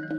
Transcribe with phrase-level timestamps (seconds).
[0.00, 0.16] What's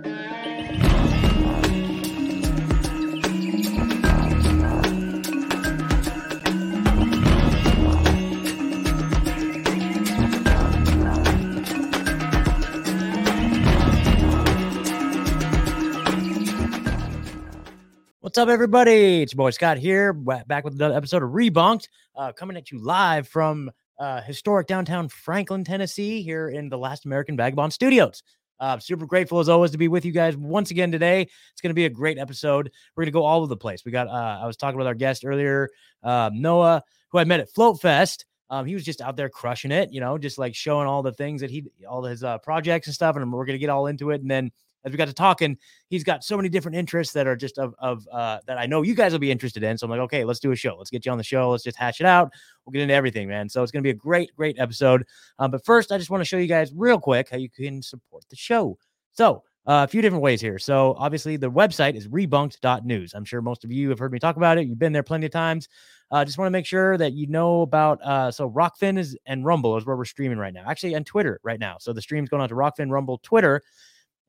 [18.37, 19.23] up, everybody?
[19.23, 22.77] It's your boy Scott here, back with another episode of Rebunked, uh, coming at you
[22.77, 28.21] live from uh, historic downtown Franklin, Tennessee, here in the Last American Vagabond Studios.
[28.61, 31.23] Uh, super grateful as always to be with you guys once again today.
[31.23, 32.71] It's going to be a great episode.
[32.95, 33.83] We're going to go all over the place.
[33.83, 35.67] We got, uh, I was talking with our guest earlier,
[36.03, 38.25] uh, Noah, who I met at Float Fest.
[38.51, 41.13] Um, he was just out there crushing it, you know, just like showing all the
[41.13, 43.15] things that he, all his uh, projects and stuff.
[43.15, 44.21] And we're going to get all into it.
[44.21, 44.51] And then
[44.83, 47.73] as we got to talking, he's got so many different interests that are just of,
[47.79, 49.77] of uh, that I know you guys will be interested in.
[49.77, 50.75] So I'm like, okay, let's do a show.
[50.77, 51.51] Let's get you on the show.
[51.51, 52.31] Let's just hash it out.
[52.65, 53.49] We'll get into everything, man.
[53.49, 55.05] So it's going to be a great, great episode.
[55.39, 57.81] Um, but first, I just want to show you guys real quick how you can
[57.81, 58.77] support the show.
[59.13, 60.57] So uh, a few different ways here.
[60.57, 63.13] So obviously the website is rebunked.news.
[63.13, 64.67] I'm sure most of you have heard me talk about it.
[64.67, 65.67] You've been there plenty of times.
[66.09, 69.45] Uh, just want to make sure that you know about uh, so Rokfin is and
[69.45, 70.63] Rumble is where we're streaming right now.
[70.67, 71.77] Actually, and Twitter right now.
[71.79, 73.61] So the stream's going on to Rokfin, Rumble, Twitter.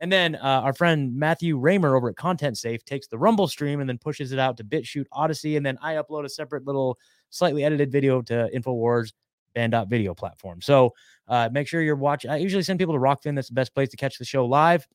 [0.03, 3.78] And then uh, our friend Matthew Raymer over at Content Safe takes the Rumble stream
[3.78, 5.56] and then pushes it out to BitChute Odysee.
[5.56, 6.98] And then I upload a separate little
[7.31, 9.12] slightly edited video to InfoWars
[9.55, 10.61] banned.video platform.
[10.61, 10.92] So
[11.28, 12.33] uh, make sure you're watching.
[12.33, 13.36] I usually send people to Rokfin.
[13.36, 14.86] That's the best place to catch the show live.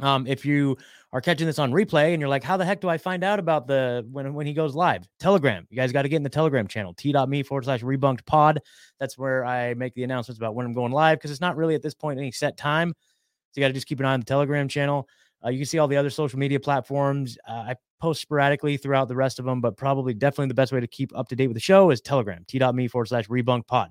[0.00, 0.76] Um, if you
[1.12, 3.38] are catching this on replay and you're like, how the heck do I find out
[3.38, 5.06] about the when when he goes live?
[5.20, 5.66] Telegram.
[5.70, 8.58] You guys got to get in the Telegram channel, t.me forward slash rebunked pod.
[8.98, 11.76] That's where I make the announcements about when I'm going live because it's not really
[11.76, 12.94] at this point any set time.
[13.52, 15.08] So you got to just keep an eye on the Telegram channel.
[15.44, 17.36] Uh, you can see all the other social media platforms.
[17.48, 20.80] Uh, I post sporadically throughout the rest of them, but probably definitely the best way
[20.80, 23.90] to keep up to date with the show is Telegram, t.me forward slash rebunk pod.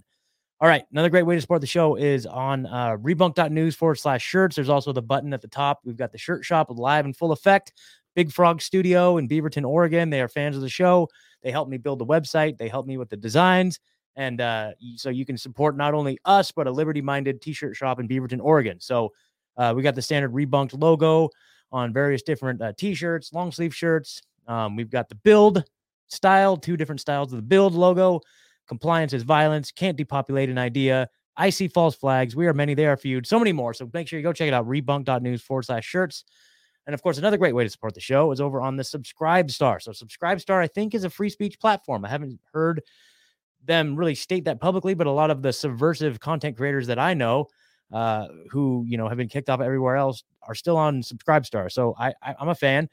[0.60, 0.84] All right.
[0.92, 4.56] Another great way to support the show is on uh, rebunk.news forward slash shirts.
[4.56, 5.80] There's also the button at the top.
[5.84, 7.74] We've got the shirt shop live in full effect.
[8.16, 10.10] Big Frog Studio in Beaverton, Oregon.
[10.10, 11.08] They are fans of the show.
[11.42, 13.80] They helped me build the website, they helped me with the designs.
[14.16, 17.76] And uh, so you can support not only us, but a liberty minded t shirt
[17.76, 18.80] shop in Beaverton, Oregon.
[18.80, 19.14] So
[19.58, 21.30] uh, we got the standard rebunked logo
[21.72, 24.22] on various different uh, t-shirts, long sleeve shirts.
[24.48, 25.64] Um, we've got the build
[26.08, 28.22] style, two different styles of the build logo.
[28.68, 29.72] Compliance is violence.
[29.72, 31.10] Can't depopulate an idea.
[31.38, 32.36] I see false flags.
[32.36, 32.74] We are many.
[32.74, 33.22] They are few.
[33.24, 33.74] So many more.
[33.74, 34.68] So make sure you go check it out.
[34.68, 36.26] Rebunk.news forward slash shirts.
[36.88, 39.52] And of course, another great way to support the show is over on the Subscribe
[39.52, 39.80] Star.
[39.80, 42.04] So Subscribe Star, I think, is a free speech platform.
[42.04, 42.82] I haven't heard
[43.64, 47.14] them really state that publicly, but a lot of the subversive content creators that I
[47.14, 47.48] know
[47.92, 51.72] uh, who you know have been kicked off everywhere else are still on Subscribestar.
[51.72, 52.90] So I, I I'm a fan.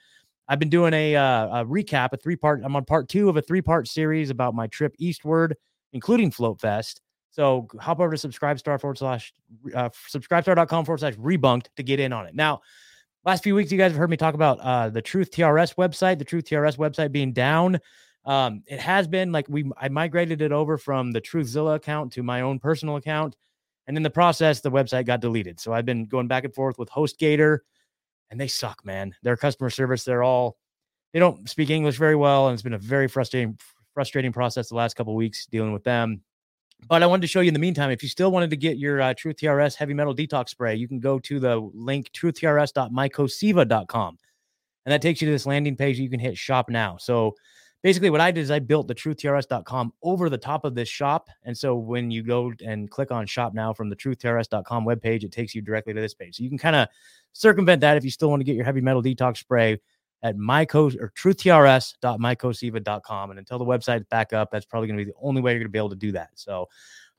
[0.49, 2.63] I've been doing a, uh, a recap, a three part.
[2.65, 5.57] I'm on part two of a three part series about my trip eastward,
[5.93, 7.03] including Float Fest.
[7.31, 9.33] So hop over to Subscribestar forward slash
[9.75, 12.35] uh, subscribestar.com forward slash rebunked to get in on it.
[12.35, 12.63] Now,
[13.25, 16.19] last few weeks, you guys have heard me talk about uh, the Truth TRS website,
[16.19, 17.79] the Truth TRS website being down.
[18.25, 22.23] Um, it has been like we I migrated it over from the Truthzilla account to
[22.23, 23.37] my own personal account.
[23.89, 25.59] And in the process, the website got deleted.
[25.59, 27.59] So I've been going back and forth with HostGator,
[28.31, 29.15] and they suck, man.
[29.23, 30.59] Their customer service, they're all
[31.13, 33.59] they don't speak English very well, and it's been a very frustrating,
[33.95, 36.21] frustrating process the last couple weeks dealing with them.
[36.87, 38.77] But I wanted to show you in the meantime, if you still wanted to get
[38.77, 44.19] your uh, TRS heavy metal detox spray, you can go to the link truthtrs.mycoseva.com.
[44.87, 45.99] And that takes you to this landing page.
[45.99, 46.97] You can hit shop now.
[46.99, 47.35] So
[47.83, 51.29] basically what I did is I built the truthtrs.com over the top of this shop.
[51.45, 55.33] And so when you go and click on shop now from the truthtrs.com webpage, it
[55.33, 56.37] takes you directly to this page.
[56.37, 56.89] So you can kind of
[57.33, 59.81] circumvent that if you still want to get your heavy metal detox spray
[60.23, 63.31] at myco or truthtrs.mycoseva.com.
[63.31, 65.61] And until the website's back up, that's probably going to be the only way you're
[65.61, 66.31] going to be able to do that.
[66.35, 66.69] So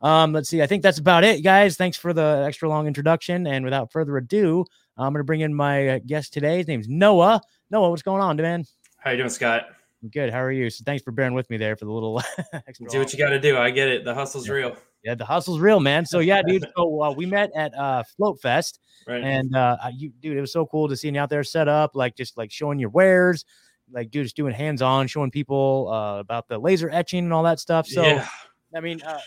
[0.01, 0.61] um, let's see.
[0.61, 1.77] I think that's about it, guys.
[1.77, 3.47] Thanks for the extra long introduction.
[3.47, 4.65] And without further ado,
[4.97, 6.57] I'm going to bring in my uh, guest today.
[6.57, 7.41] His name's Noah.
[7.71, 8.65] Noah, what's going on, man?
[8.97, 9.67] How you doing, Scott?
[10.01, 10.31] I'm good.
[10.31, 10.69] How are you?
[10.69, 12.21] So thanks for bearing with me there for the little
[12.53, 12.87] extra.
[12.89, 13.57] Do what you got to do.
[13.57, 14.05] I get it.
[14.05, 14.53] The hustle's Yeah.
[14.53, 14.77] real.
[15.03, 16.05] Yeah, the hustle's real, man.
[16.05, 16.65] So yeah, dude.
[16.77, 19.23] So uh, we met at uh, Float Fest, Right.
[19.23, 21.95] and uh, you, dude, it was so cool to see you out there set up,
[21.95, 23.45] like just like showing your wares,
[23.91, 27.43] like dude, just doing hands on, showing people uh, about the laser etching and all
[27.43, 27.87] that stuff.
[27.87, 28.27] So yeah.
[28.75, 29.19] I mean, uh,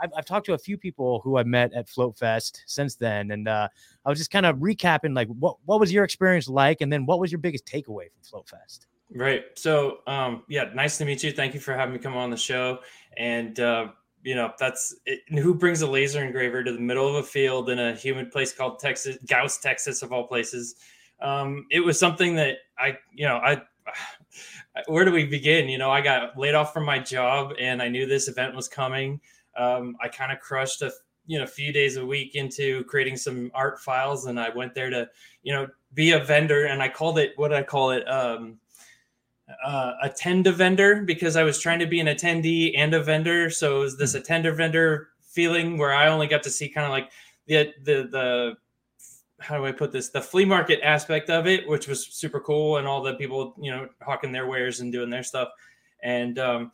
[0.00, 3.30] I've, I've talked to a few people who I've met at Float Fest since then,
[3.32, 3.68] and uh,
[4.04, 7.04] I was just kind of recapping like what what was your experience like, and then
[7.06, 8.86] what was your biggest takeaway from Float Fest?
[9.14, 9.44] Right.
[9.54, 11.30] So, um, yeah, nice to meet you.
[11.32, 12.80] Thank you for having me come on the show.
[13.16, 13.88] And, uh,
[14.22, 17.70] you know, that's it, who brings a laser engraver to the middle of a field
[17.70, 20.74] in a humid place called Texas, Gause, Texas, of all places.
[21.20, 23.62] Um, it was something that I, you know, I,
[24.88, 25.68] where do we begin?
[25.68, 28.66] You know, I got laid off from my job and I knew this event was
[28.66, 29.20] coming.
[29.56, 30.92] Um, I kind of crushed a
[31.28, 34.90] you know few days a week into creating some art files, and I went there
[34.90, 35.08] to
[35.42, 38.08] you know be a vendor, and I called it what did I call it.
[38.08, 38.58] Um,
[39.64, 43.50] uh, attend a vendor because I was trying to be an attendee and a vendor.
[43.50, 44.18] So it was this hmm.
[44.18, 47.10] attender vendor feeling where I only got to see kind of like
[47.46, 48.54] the the the
[49.38, 52.78] how do I put this the flea market aspect of it, which was super cool,
[52.78, 55.48] and all the people you know hawking their wares and doing their stuff.
[56.02, 56.72] And um,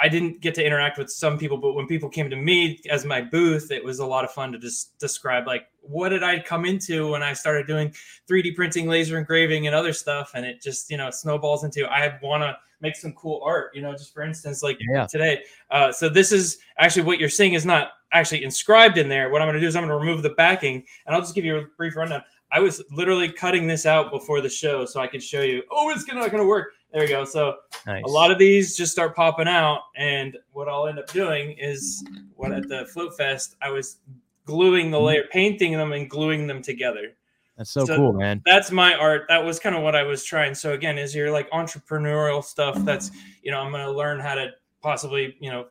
[0.00, 3.04] I didn't get to interact with some people, but when people came to me as
[3.04, 6.40] my booth, it was a lot of fun to just describe like what did I
[6.40, 7.94] come into when I started doing
[8.28, 12.18] 3D printing, laser engraving, and other stuff, and it just you know snowballs into I
[12.22, 13.70] want to make some cool art.
[13.74, 15.06] You know, just for instance, like yeah.
[15.06, 15.42] today.
[15.70, 19.30] Uh, so this is actually what you're seeing is not actually inscribed in there.
[19.30, 21.34] What I'm going to do is I'm going to remove the backing, and I'll just
[21.34, 22.22] give you a brief rundown.
[22.52, 25.62] I was literally cutting this out before the show so I could show you.
[25.70, 26.74] Oh, it's not going to work.
[26.92, 27.24] There we go.
[27.24, 27.56] So
[27.86, 28.04] nice.
[28.04, 32.04] a lot of these just start popping out, and what I'll end up doing is
[32.36, 33.98] what at the Float Fest I was
[34.44, 37.14] gluing the layer, painting them, and gluing them together.
[37.56, 38.42] That's so, so cool, man.
[38.44, 39.24] That's my art.
[39.28, 40.54] That was kind of what I was trying.
[40.54, 42.76] So again, is your like entrepreneurial stuff.
[42.80, 43.10] That's
[43.42, 44.50] you know I'm going to learn how to
[44.82, 45.66] possibly you know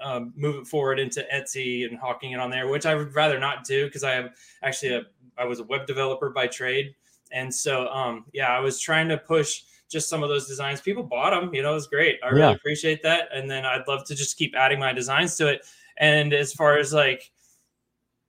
[0.00, 3.38] um, move it forward into Etsy and hawking it on there, which I would rather
[3.38, 4.30] not do because I have
[4.62, 5.02] actually a
[5.38, 6.94] I was a web developer by trade,
[7.32, 9.62] and so um, yeah, I was trying to push
[9.92, 10.80] just some of those designs.
[10.80, 12.18] People bought them, you know, it was great.
[12.24, 13.28] I really appreciate that.
[13.32, 15.66] And then I'd love to just keep adding my designs to it.
[15.98, 17.30] And as far as like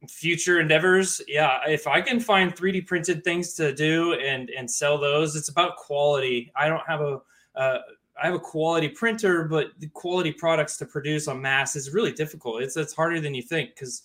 [0.07, 4.97] future endeavors, yeah, if I can find 3D printed things to do and and sell
[4.97, 6.51] those, it's about quality.
[6.55, 7.21] I don't have a
[7.55, 7.79] uh,
[8.21, 12.11] I have a quality printer, but the quality products to produce on mass is really
[12.11, 12.61] difficult.
[12.61, 14.03] It's it's harder than you think because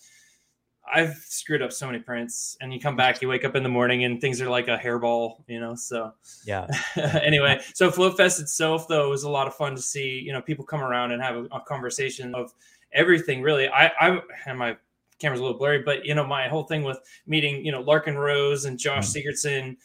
[0.92, 3.68] I've screwed up so many prints, and you come back, you wake up in the
[3.68, 5.74] morning, and things are like a hairball, you know.
[5.74, 6.12] So
[6.44, 6.66] yeah.
[6.96, 10.20] anyway, so Float Fest itself, though, was a lot of fun to see.
[10.20, 12.52] You know, people come around and have a, a conversation of
[12.92, 13.42] everything.
[13.42, 14.76] Really, I I and my
[15.18, 18.16] camera's a little blurry, but you know, my whole thing with meeting, you know, Larken
[18.16, 19.16] Rose and Josh mm.
[19.16, 19.76] Sigurdson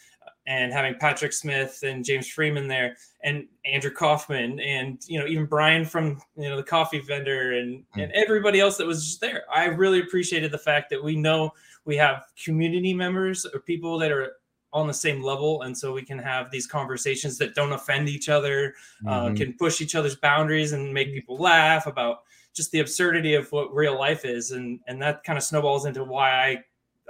[0.46, 5.46] and having Patrick Smith and James Freeman there and Andrew Kaufman and you know even
[5.46, 8.04] Brian from you know the coffee vendor and mm.
[8.04, 9.44] and everybody else that was just there.
[9.54, 11.52] I really appreciated the fact that we know
[11.86, 14.34] we have community members or people that are
[14.74, 18.28] on the same level and so we can have these conversations that don't offend each
[18.28, 18.74] other
[19.08, 19.34] uh, mm-hmm.
[19.34, 22.24] uh, can push each other's boundaries and make people laugh about
[22.56, 26.04] just the absurdity of what real life is and and that kind of snowballs into
[26.04, 26.58] why i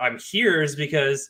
[0.02, 1.30] i'm here is because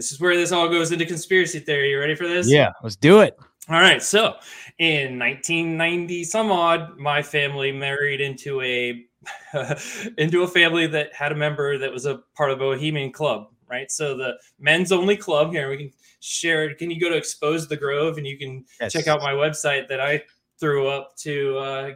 [0.00, 1.90] this is where this all goes into conspiracy theory.
[1.90, 2.48] You ready for this?
[2.48, 3.38] Yeah, let's do it.
[3.68, 4.02] All right.
[4.02, 4.36] So
[4.78, 9.04] in 1990 some odd, my family married into a
[10.16, 13.48] into a family that had a member that was a part of a Bohemian club,
[13.68, 13.90] right?
[13.90, 16.78] So the men's only club here, we can share it.
[16.78, 18.94] Can you go to Expose the Grove and you can yes.
[18.94, 20.22] check out my website that I
[20.58, 21.90] threw up to uh,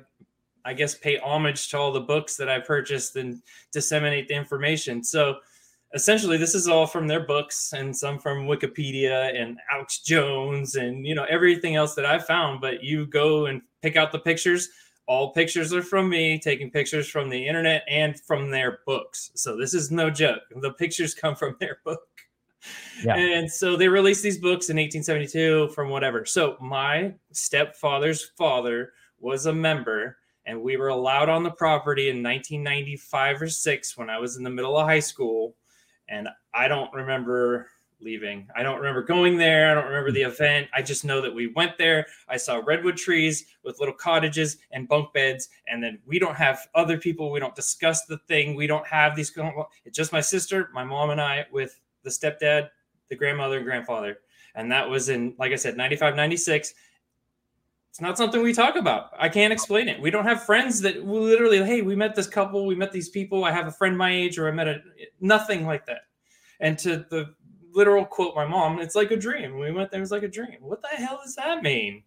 [0.66, 3.40] I guess pay homage to all the books that I purchased and
[3.72, 5.02] disseminate the information.
[5.02, 5.36] So
[5.94, 11.06] essentially this is all from their books and some from wikipedia and alex jones and
[11.06, 12.60] you know everything else that i found.
[12.60, 14.68] But you go and pick out the pictures.
[15.06, 19.30] All pictures are from me taking pictures from the internet and from their books.
[19.34, 20.42] So this is no joke.
[20.62, 22.00] The pictures come from their book.
[23.04, 23.16] Yeah.
[23.16, 26.24] and so they released these books in 1872 from whatever.
[26.24, 32.22] So my stepfather's father was a member and we were allowed on the property in
[32.22, 35.56] 1995 or 6 when i was in the middle of high school
[36.14, 37.70] and I don't remember
[38.00, 38.46] leaving.
[38.54, 39.70] I don't remember going there.
[39.70, 40.68] I don't remember the event.
[40.72, 42.06] I just know that we went there.
[42.28, 45.48] I saw redwood trees with little cottages and bunk beds.
[45.66, 47.32] And then we don't have other people.
[47.32, 48.54] We don't discuss the thing.
[48.54, 49.32] We don't have these.
[49.84, 52.68] It's just my sister, my mom, and I with the stepdad,
[53.08, 54.18] the grandmother, and grandfather.
[54.54, 56.74] And that was in, like I said, 95, 96.
[57.94, 59.10] It's not something we talk about.
[59.16, 60.00] I can't explain it.
[60.00, 63.44] We don't have friends that literally, hey, we met this couple, we met these people.
[63.44, 64.82] I have a friend my age, or I met a
[65.20, 66.00] nothing like that.
[66.60, 67.34] And to the
[67.72, 69.58] literal quote my mom, it's like a dream.
[69.58, 70.58] We went there, it was like a dream.
[70.60, 72.02] What the hell does that mean?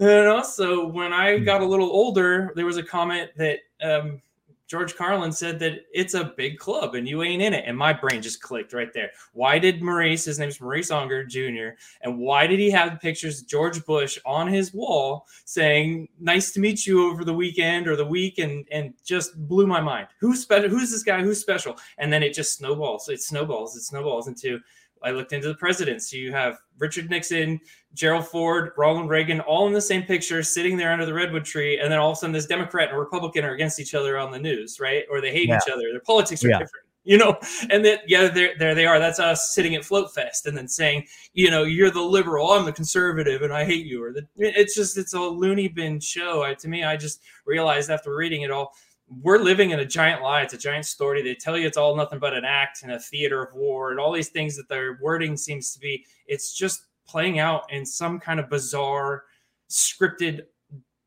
[0.00, 4.20] And also, when I got a little older, there was a comment that um,
[4.66, 7.64] George Carlin said that it's a big club and you ain't in it.
[7.66, 9.10] And my brain just clicked right there.
[9.32, 13.48] Why did Maurice, his name's Maurice Unger Jr., and why did he have pictures of
[13.48, 18.06] George Bush on his wall saying, nice to meet you over the weekend or the
[18.06, 18.38] week?
[18.38, 20.08] And, and just blew my mind.
[20.20, 20.68] Who's special?
[20.68, 21.22] Who's this guy?
[21.22, 21.76] Who's special?
[21.98, 23.08] And then it just snowballs.
[23.08, 23.76] It snowballs.
[23.76, 24.60] It snowballs into
[25.04, 26.12] I looked into the presidents.
[26.12, 27.60] You have Richard Nixon,
[27.92, 31.78] Gerald Ford, Ronald Reagan, all in the same picture, sitting there under the redwood tree,
[31.78, 34.32] and then all of a sudden, this Democrat and Republican are against each other on
[34.32, 35.04] the news, right?
[35.10, 35.58] Or they hate yeah.
[35.58, 35.82] each other.
[35.92, 36.58] Their politics are yeah.
[36.58, 37.38] different, you know.
[37.70, 38.98] And that yeah, there, there they are.
[38.98, 42.64] That's us sitting at Float Fest, and then saying, you know, you're the liberal, I'm
[42.64, 44.02] the conservative, and I hate you.
[44.02, 46.42] Or the, it's just, it's a loony bin show.
[46.42, 48.74] I, to me, I just realized after reading it all
[49.08, 50.42] we're living in a giant lie.
[50.42, 51.22] It's a giant story.
[51.22, 54.00] They tell you it's all nothing but an act and a theater of war and
[54.00, 56.04] all these things that their wording seems to be.
[56.26, 59.24] It's just playing out in some kind of bizarre,
[59.68, 60.44] scripted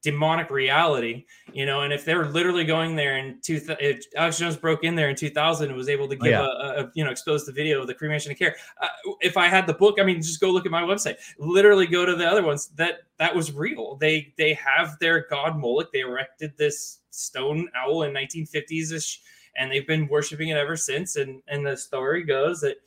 [0.08, 1.82] demonic reality, you know.
[1.82, 5.10] And if they were literally going there in two, if Alex Jones broke in there
[5.10, 6.46] in 2000 and was able to give yeah.
[6.46, 8.56] a, a, you know, expose the video of the cremation of care.
[8.82, 8.88] Uh,
[9.20, 11.18] if I had the book, I mean, just go look at my website.
[11.38, 12.68] Literally go to the other ones.
[12.76, 13.98] That that was real.
[13.98, 15.92] They they have their god Moloch.
[15.92, 19.22] They erected this stone owl in 1950s ish,
[19.58, 21.18] and they've been worshiping it ever since.
[21.18, 22.78] And and the story goes that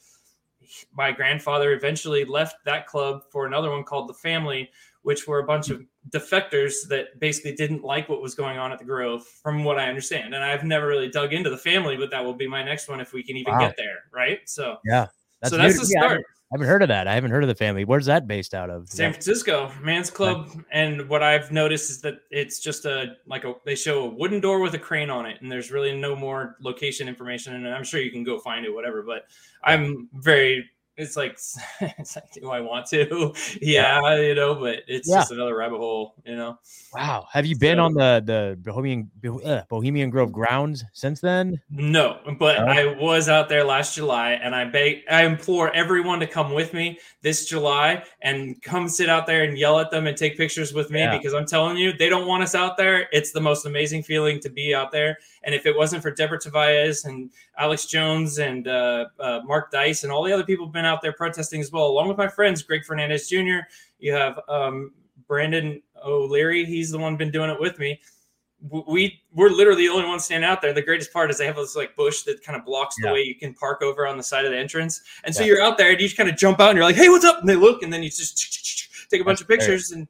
[0.95, 4.71] my grandfather eventually left that club for another one called the Family,
[5.03, 8.79] which were a bunch of defectors that basically didn't like what was going on at
[8.79, 10.35] the Grove, from what I understand.
[10.35, 13.01] And I've never really dug into the family, but that will be my next one
[13.01, 13.61] if we can even wow.
[13.61, 14.41] get there, right?
[14.47, 15.07] So yeah,
[15.41, 16.23] that's so that's the start.
[16.53, 17.07] I haven't heard of that.
[17.07, 17.85] I haven't heard of the family.
[17.85, 18.89] Where's that based out of?
[18.89, 20.51] San Francisco, Man's Club.
[20.73, 24.41] And what I've noticed is that it's just a like a they show a wooden
[24.41, 27.55] door with a crane on it, and there's really no more location information.
[27.55, 29.03] And I'm sure you can go find it, whatever.
[29.03, 29.27] But
[29.63, 30.69] I'm very
[31.01, 31.33] it's like
[31.81, 34.17] it's like do i want to yeah, yeah.
[34.17, 35.17] you know but it's yeah.
[35.17, 36.59] just another rabbit hole you know
[36.95, 39.11] wow have you been so, on the the bohemian
[39.45, 42.67] uh, bohemian grove grounds since then no but oh.
[42.67, 46.75] i was out there last july and i beg i implore everyone to come with
[46.75, 50.73] me this july and come sit out there and yell at them and take pictures
[50.73, 51.17] with me yeah.
[51.17, 54.39] because i'm telling you they don't want us out there it's the most amazing feeling
[54.39, 58.69] to be out there and if it wasn't for deborah tavares and alex jones and
[58.69, 61.73] uh, uh, mark dice and all the other people have been out there protesting as
[61.73, 63.59] well, along with my friends Greg Fernandez Jr.
[63.99, 64.93] You have um,
[65.27, 66.65] Brandon O'Leary.
[66.65, 68.01] He's the one been doing it with me.
[68.69, 70.75] We we're literally the only ones standing out there.
[70.75, 73.13] The greatest part is they have this like bush that kind of blocks the yeah.
[73.15, 75.01] way you can park over on the side of the entrance.
[75.25, 75.49] And so yeah.
[75.49, 77.25] you're out there and you just kind of jump out and you're like, "Hey, what's
[77.25, 80.07] up?" And they look and then you just take a bunch of pictures and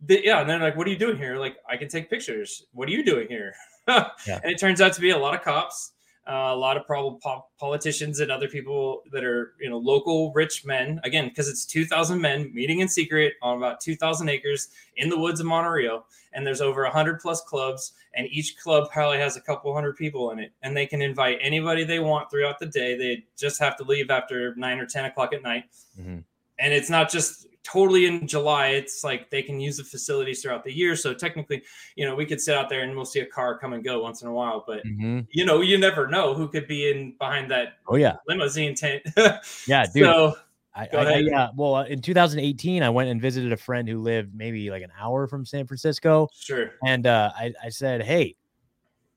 [0.00, 2.66] they, yeah, and then like, "What are you doing here?" Like, I can take pictures.
[2.72, 3.54] What are you doing here?
[4.26, 4.40] yeah.
[4.42, 5.92] And it turns out to be a lot of cops
[6.28, 10.32] uh, a lot of problem po- politicians and other people that are you know local
[10.32, 15.08] rich men again because it's 2000 men meeting in secret on about 2000 acres in
[15.08, 15.88] the woods of Monterey
[16.32, 20.32] and there's over 100 plus clubs and each club probably has a couple hundred people
[20.32, 23.76] in it and they can invite anybody they want throughout the day they just have
[23.76, 25.64] to leave after 9 or 10 o'clock at night
[26.00, 26.18] mm-hmm.
[26.58, 28.68] and it's not just totally in July.
[28.68, 30.94] It's like they can use the facilities throughout the year.
[30.94, 31.62] So technically,
[31.96, 34.00] you know, we could sit out there and we'll see a car come and go
[34.00, 34.64] once in a while.
[34.66, 35.20] But mm-hmm.
[35.32, 37.78] you know, you never know who could be in behind that.
[37.88, 39.02] Oh yeah, limousine tent.
[39.66, 40.04] yeah, dude.
[40.04, 40.36] So,
[40.74, 44.34] I, I, yeah, well, uh, in 2018, I went and visited a friend who lived
[44.34, 46.28] maybe like an hour from San Francisco.
[46.38, 46.72] Sure.
[46.84, 48.36] And uh, I, I said, "Hey,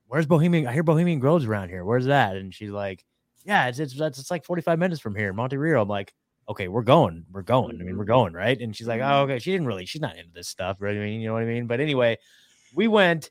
[0.08, 0.68] where's Bohemian?
[0.68, 1.84] I hear Bohemian Groves around here.
[1.84, 3.06] Where's that?" And she's like,
[3.44, 6.13] "Yeah, it's it's it's, it's like 45 minutes from here, Monte Rio." I'm like,
[6.50, 7.79] okay, we're going, we're going.
[7.79, 8.60] I mean, we're going, right?
[8.60, 9.32] And she's like, oh, mm-hmm.
[9.32, 9.39] okay.
[9.39, 10.96] She didn't really, she's not into this stuff, right?
[10.96, 11.68] I mean, you know what I mean?
[11.68, 12.18] But anyway,
[12.74, 13.29] we went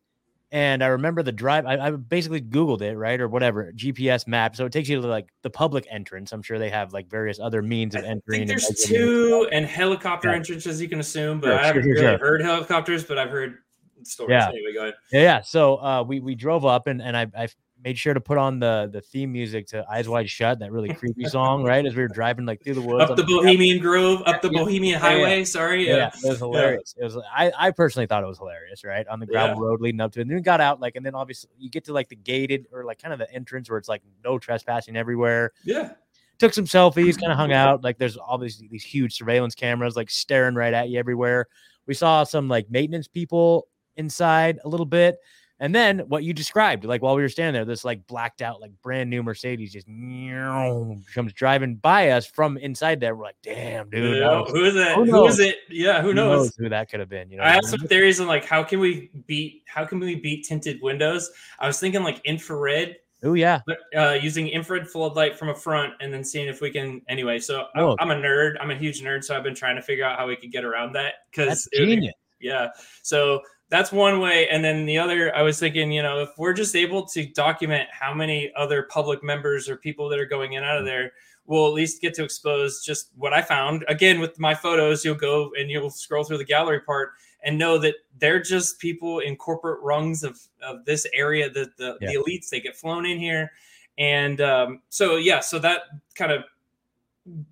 [0.51, 1.67] and I remember the drive.
[1.67, 4.57] I, I, basically Googled it, right, or whatever GPS map.
[4.57, 6.33] So it takes you to like the public entrance.
[6.33, 8.47] I'm sure they have like various other means of entering.
[8.47, 10.37] there's and two and helicopter yeah.
[10.37, 12.19] entrances you can assume, but sure, I haven't sure, really sure.
[12.19, 13.59] heard helicopters, but I've heard
[14.05, 14.31] stories.
[14.31, 14.49] Yeah.
[14.49, 14.95] Anyway, go ahead.
[15.13, 15.41] Yeah, yeah.
[15.43, 17.49] So uh, we we drove up and and I I
[17.83, 20.93] made sure to put on the the theme music to Eyes Wide Shut, that really
[20.93, 21.85] creepy song, right?
[21.85, 25.01] As we were driving like through the woods up the Bohemian Grove, up the Bohemian
[25.01, 25.45] Highway.
[25.45, 25.97] Sorry, yeah.
[25.97, 26.11] yeah.
[26.25, 26.95] it was hilarious.
[26.99, 29.07] It was I I personally thought it was hilarious, right?
[29.09, 30.23] On the gravel road leading up to it.
[30.23, 32.67] And then we got out like, and then obviously you get to like the gated
[32.73, 35.53] or like kind of the entrance where it's like no trespassing everywhere.
[35.65, 35.93] Yeah.
[36.39, 37.83] Took some selfies, kind of hung out.
[37.83, 41.47] Like there's obviously these huge surveillance cameras like staring right at you everywhere.
[41.87, 43.67] We saw some like maintenance people
[43.97, 45.19] inside a little bit
[45.61, 48.61] and then what you described, like while we were standing there, this like blacked out,
[48.61, 53.17] like brand new Mercedes just comes driving by us from inside there.
[53.17, 54.23] We're like, damn, dude.
[54.49, 54.95] Who is it?
[54.95, 55.57] Who, who is it?
[55.69, 56.47] Yeah, who, who knows?
[56.47, 56.57] knows?
[56.57, 57.31] who that could have been?
[57.31, 60.15] You know, I have some theories on like how can we beat how can we
[60.15, 61.31] beat tinted windows?
[61.59, 62.97] I was thinking like infrared.
[63.25, 63.59] Oh yeah,
[63.97, 67.03] uh, using infrared floodlight from a front and then seeing if we can.
[67.09, 67.97] Anyway, so oh.
[67.99, 68.55] I'm a nerd.
[68.61, 70.65] I'm a huge nerd, so I've been trying to figure out how we could get
[70.65, 72.15] around that because genius.
[72.41, 72.69] yeah.
[73.03, 74.49] So that's one way.
[74.49, 77.89] And then the other, I was thinking, you know, if we're just able to document
[77.93, 81.13] how many other public members or people that are going in out of there,
[81.47, 83.85] we'll at least get to expose just what I found.
[83.89, 87.11] Again, with my photos, you'll go and you'll scroll through the gallery part
[87.43, 91.97] and know that they're just people in corporate rungs of, of this area, that the,
[92.01, 92.09] yeah.
[92.09, 93.53] the elites, they get flown in here.
[93.97, 95.83] And um, so, yeah, so that
[96.15, 96.45] kind of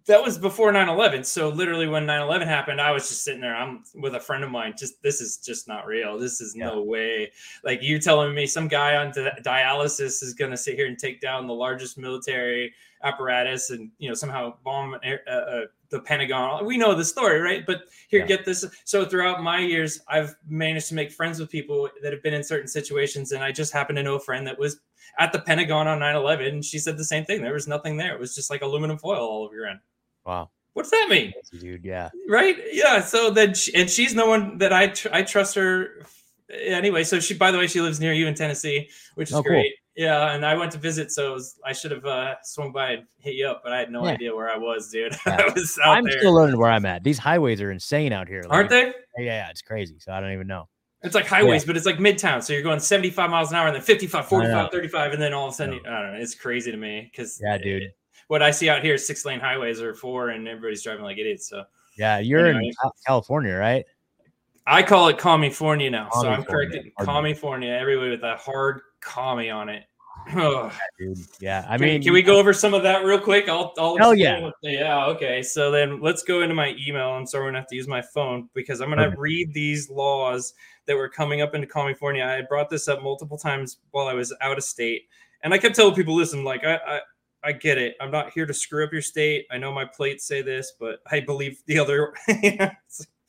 [0.07, 3.57] that was before 9-11 so literally when 9-11 happened i was just sitting there.
[3.57, 4.75] I'm with a friend of mine.
[4.79, 6.19] Just this is just not real.
[6.19, 6.67] This is yeah.
[6.67, 7.33] no way.
[7.65, 10.99] Like you telling me some guy on di- dialysis is going to sit here and
[10.99, 14.97] take down the largest military apparatus and you know somehow bomb
[15.97, 18.27] the pentagon we know the story right but here yeah.
[18.27, 22.23] get this so throughout my years i've managed to make friends with people that have
[22.23, 24.81] been in certain situations and i just happen to know a friend that was
[25.19, 26.47] at the Pentagon on 9 11.
[26.47, 27.43] and She said the same thing.
[27.43, 28.15] There was nothing there.
[28.15, 29.81] It was just like aluminum foil all over your end.
[30.25, 30.51] Wow.
[30.75, 31.33] What's that mean?
[31.59, 32.11] Dude, yeah.
[32.29, 32.57] Right?
[32.73, 33.01] Yeah.
[33.01, 36.03] So then, she, and she's no one that I, tr- I trust her
[36.51, 37.05] anyway.
[37.05, 39.43] So she, by the way, she lives near you in Tennessee, which oh, is oh,
[39.43, 39.63] great.
[39.63, 39.86] Cool.
[39.97, 43.05] Yeah, and I went to visit, so was, I should have uh, swung by and
[43.19, 44.13] hit you up, but I had no yeah.
[44.13, 45.17] idea where I was, dude.
[45.27, 45.41] Yeah.
[45.41, 46.19] I was I'm there.
[46.19, 47.03] still learning where I'm at.
[47.03, 48.93] These highways are insane out here, like, aren't they?
[49.17, 49.97] Yeah, yeah, it's crazy.
[49.99, 50.69] So I don't even know.
[51.03, 51.67] It's like highways, yeah.
[51.69, 52.43] but it's like midtown.
[52.43, 55.13] So you're going 75 miles an hour and then 55, 45, 35.
[55.13, 56.19] And then all of a sudden, I don't know.
[56.19, 57.85] It's crazy to me because yeah, dude.
[57.85, 57.97] It,
[58.29, 61.19] what I see out here is six lane highways or four, and everybody's driving like
[61.19, 61.49] idiots.
[61.49, 61.65] So
[61.97, 62.67] yeah, you're anyway.
[62.67, 63.85] in California, right?
[64.67, 66.09] I call it California now.
[66.13, 66.91] So I'm corrected.
[66.99, 69.85] California, everybody with a hard commie on it.
[70.35, 70.73] yeah.
[71.41, 73.49] Yeah, I mean, can, can, we go over some of that real quick?
[73.49, 75.05] I'll, I'll hell yeah, yeah.
[75.07, 77.11] Okay, so then let's go into my email.
[77.11, 79.17] I'm sorry, I'm gonna have to use my phone because I'm gonna okay.
[79.17, 80.55] read these laws
[80.87, 82.25] that were coming up into California.
[82.25, 85.03] I brought this up multiple times while I was out of state,
[85.43, 87.01] and I kept telling people, "Listen, like I, I,
[87.45, 87.95] I get it.
[88.01, 89.47] I'm not here to screw up your state.
[89.51, 92.15] I know my plates say this, but I believe the other."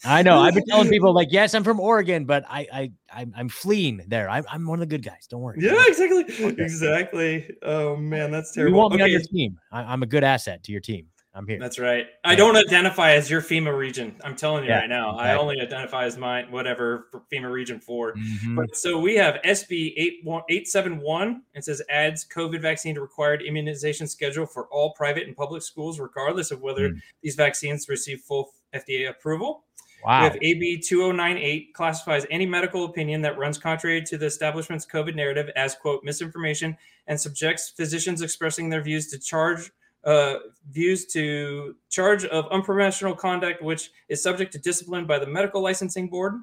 [0.06, 0.40] I know.
[0.40, 4.04] I've been telling people like, yes, I'm from Oregon, but I, I, I'm, I'm fleeing
[4.08, 4.30] there.
[4.30, 5.28] I'm, I'm one of the good guys.
[5.28, 5.58] Don't worry.
[5.60, 6.64] Yeah, exactly, okay.
[6.64, 7.50] exactly.
[7.64, 8.76] Oh man, that's terrible.
[8.76, 9.04] You want me okay.
[9.04, 9.60] on your team?
[9.72, 11.08] I, am a good asset to your team.
[11.38, 11.60] I'm here.
[11.60, 12.08] That's right.
[12.24, 14.16] I don't identify as your FEMA region.
[14.24, 15.12] I'm telling you yeah, right now.
[15.12, 15.30] Exactly.
[15.30, 18.16] I only identify as my whatever FEMA region 4.
[18.16, 18.56] Mm-hmm.
[18.56, 21.44] But so we have SB 871.
[21.54, 26.00] It says adds COVID vaccine to required immunization schedule for all private and public schools,
[26.00, 27.00] regardless of whether mm.
[27.22, 29.66] these vaccines receive full FDA approval.
[30.06, 30.22] Wow.
[30.22, 35.16] We have AB 2098 classifies any medical opinion that runs contrary to the establishment's COVID
[35.16, 36.78] narrative as, quote, misinformation
[37.08, 39.72] and subjects physicians expressing their views to charge
[40.04, 40.36] uh,
[40.70, 46.08] views to charge of unprofessional conduct, which is subject to discipline by the medical licensing
[46.08, 46.36] board.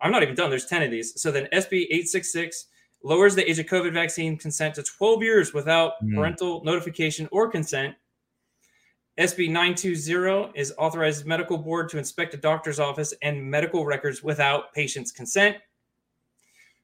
[0.00, 0.50] I'm not even done.
[0.50, 1.20] There's 10 of these.
[1.20, 2.66] So then SB 866
[3.02, 6.14] lowers the age of COVID vaccine consent to 12 years without mm.
[6.14, 7.94] parental notification or consent.
[9.18, 14.74] SB 920 is authorizes medical board to inspect a doctor's office and medical records without
[14.74, 15.56] patient's consent.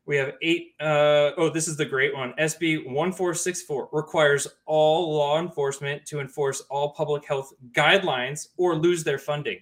[0.07, 0.75] We have eight.
[0.81, 2.33] Uh, oh, this is the great one.
[2.39, 9.19] SB 1464 requires all law enforcement to enforce all public health guidelines or lose their
[9.19, 9.59] funding.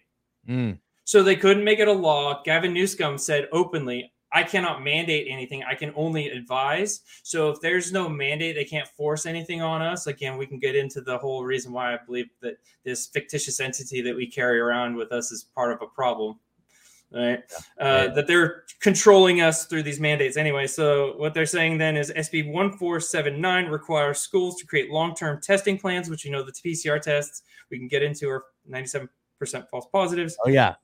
[0.49, 0.79] Mm.
[1.05, 2.41] So they couldn't make it a law.
[2.45, 5.65] Gavin Newsom said openly, I cannot mandate anything.
[5.65, 7.01] I can only advise.
[7.23, 10.07] So if there's no mandate, they can't force anything on us.
[10.07, 14.01] Again, we can get into the whole reason why I believe that this fictitious entity
[14.03, 16.39] that we carry around with us is part of a problem
[17.13, 17.43] right?
[17.79, 17.85] Yeah.
[17.85, 20.67] Uh, that they're controlling us through these mandates anyway.
[20.67, 26.09] So what they're saying then is SB 1479 requires schools to create long-term testing plans,
[26.09, 29.09] which you know the PCR tests we can get into are 97%
[29.71, 30.37] false positives.
[30.45, 30.75] Oh yeah,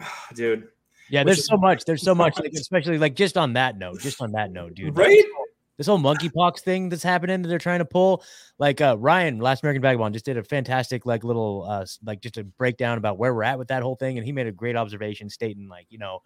[0.34, 0.68] dude.
[1.10, 1.84] Yeah, there's so much.
[1.84, 4.00] There's so much, like, especially like just on that note.
[4.00, 4.96] Just on that note, dude.
[4.96, 5.24] Right?
[5.76, 8.24] this whole monkeypox thing that's happening that they're trying to pull.
[8.58, 12.38] Like uh, Ryan, Last American Vagabond, just did a fantastic like little uh, like just
[12.38, 14.76] a breakdown about where we're at with that whole thing, and he made a great
[14.76, 16.20] observation stating like you know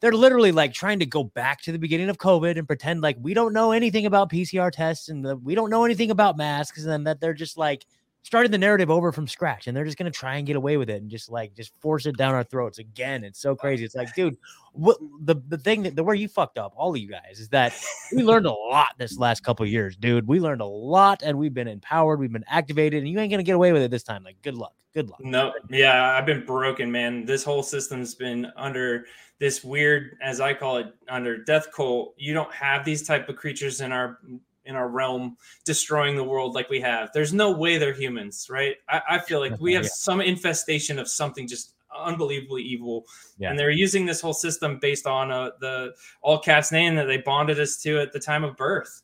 [0.00, 3.16] they're literally like trying to go back to the beginning of COVID and pretend like
[3.20, 6.84] we don't know anything about PCR tests and the, we don't know anything about masks,
[6.84, 7.84] and that they're just like
[8.26, 10.76] starting the narrative over from scratch and they're just going to try and get away
[10.76, 13.84] with it and just like just force it down our throats again it's so crazy
[13.84, 14.36] it's like dude
[14.72, 17.48] what the, the thing that the where you fucked up all of you guys is
[17.48, 17.72] that
[18.12, 21.54] we learned a lot this last couple years dude we learned a lot and we've
[21.54, 24.02] been empowered we've been activated and you ain't going to get away with it this
[24.02, 25.20] time like good luck good luck.
[25.22, 29.06] No yeah i've been broken man this whole system's been under
[29.38, 33.36] this weird as i call it under death cult you don't have these type of
[33.36, 34.18] creatures in our
[34.66, 37.10] in our realm destroying the world like we have.
[37.12, 38.76] There's no way they're humans, right?
[38.88, 39.90] I, I feel like we have yeah.
[39.92, 43.06] some infestation of something just unbelievably evil,
[43.38, 43.50] yeah.
[43.50, 47.18] and they're using this whole system based on uh, the all cast name that they
[47.18, 49.02] bonded us to at the time of birth,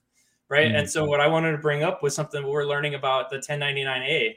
[0.49, 0.69] right?
[0.69, 0.77] Mm-hmm.
[0.77, 4.35] And so, what I wanted to bring up was something we're learning about the 1099A.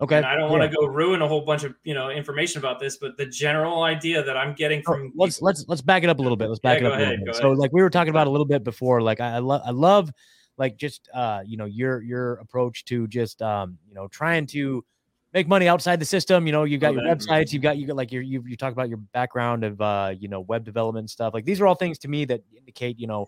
[0.00, 0.16] Okay.
[0.16, 2.80] And I don't want to go ruin a whole bunch of you know information about
[2.80, 6.10] this, but the general idea that I'm getting oh, from let's let's let's back it
[6.10, 6.48] up a little bit.
[6.48, 7.36] Let's back yeah, it up ahead, a little bit.
[7.36, 9.70] So, like we were talking about a little bit before, like I, I love I
[9.70, 10.10] love
[10.56, 14.84] like just uh you know your your approach to just um you know trying to
[15.32, 17.86] make money outside the system you know you've got oh, your websites you've got you
[17.86, 21.10] got like your you, you talk about your background of uh you know web development
[21.10, 23.26] stuff like these are all things to me that indicate you know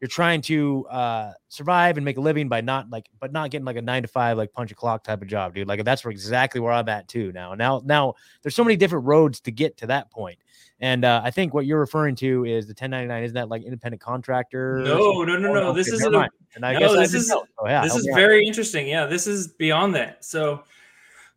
[0.00, 3.66] you're trying to uh, survive and make a living by not like, but not getting
[3.66, 5.68] like a nine to five, like punch a clock type of job, dude.
[5.68, 7.54] Like that's where exactly where I'm at too now.
[7.54, 10.38] Now, now there's so many different roads to get to that point.
[10.80, 13.24] And uh, I think what you're referring to is the 1099.
[13.24, 14.80] Isn't that like independent contractor?
[14.82, 15.72] No, no, no, no.
[15.74, 18.88] this is a, and I no, guess this is, oh, yeah, this is very interesting.
[18.88, 20.24] Yeah, this is beyond that.
[20.24, 20.64] So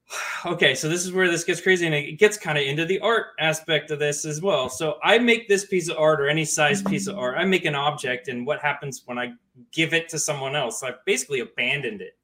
[0.45, 2.99] okay, so this is where this gets crazy and it gets kind of into the
[2.99, 4.69] art aspect of this as well.
[4.69, 7.65] So I make this piece of art or any size piece of art, I make
[7.65, 9.33] an object, and what happens when I
[9.71, 10.83] give it to someone else?
[10.83, 12.17] I've basically abandoned it.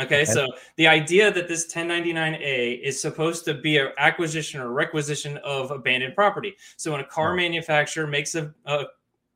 [0.00, 0.46] Okay, so
[0.76, 6.14] the idea that this 1099A is supposed to be an acquisition or requisition of abandoned
[6.14, 6.54] property.
[6.76, 8.84] So when a car manufacturer makes a, a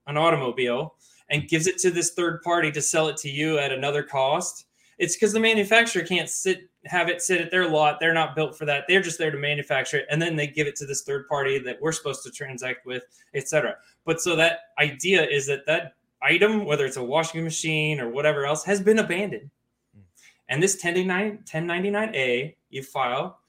[0.06, 0.94] an automobile
[1.30, 4.66] and gives it to this third party to sell it to you at another cost,
[5.02, 7.98] it's because the manufacturer can't sit have it sit at their lot.
[7.98, 8.84] They're not built for that.
[8.86, 11.58] They're just there to manufacture it, and then they give it to this third party
[11.58, 13.02] that we're supposed to transact with,
[13.34, 13.74] etc.
[14.04, 18.46] But so that idea is that that item, whether it's a washing machine or whatever
[18.46, 19.50] else, has been abandoned.
[19.92, 20.02] Hmm.
[20.48, 23.40] And this 1099A, you file,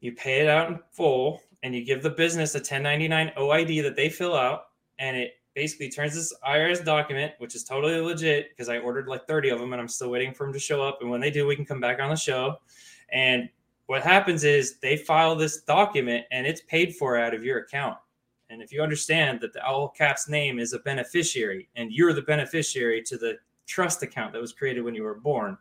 [0.00, 3.96] you pay it out in full, and you give the business a 1099 OID that
[3.96, 4.66] they fill out,
[4.98, 9.26] and it basically turns this IRS document, which is totally legit because I ordered like
[9.26, 10.98] 30 of them and I'm still waiting for them to show up.
[11.00, 12.58] And when they do, we can come back on the show.
[13.12, 13.48] And
[13.86, 17.98] what happens is they file this document and it's paid for out of your account.
[18.50, 22.22] And if you understand that the all caps name is a beneficiary and you're the
[22.22, 25.56] beneficiary to the trust account that was created when you were born,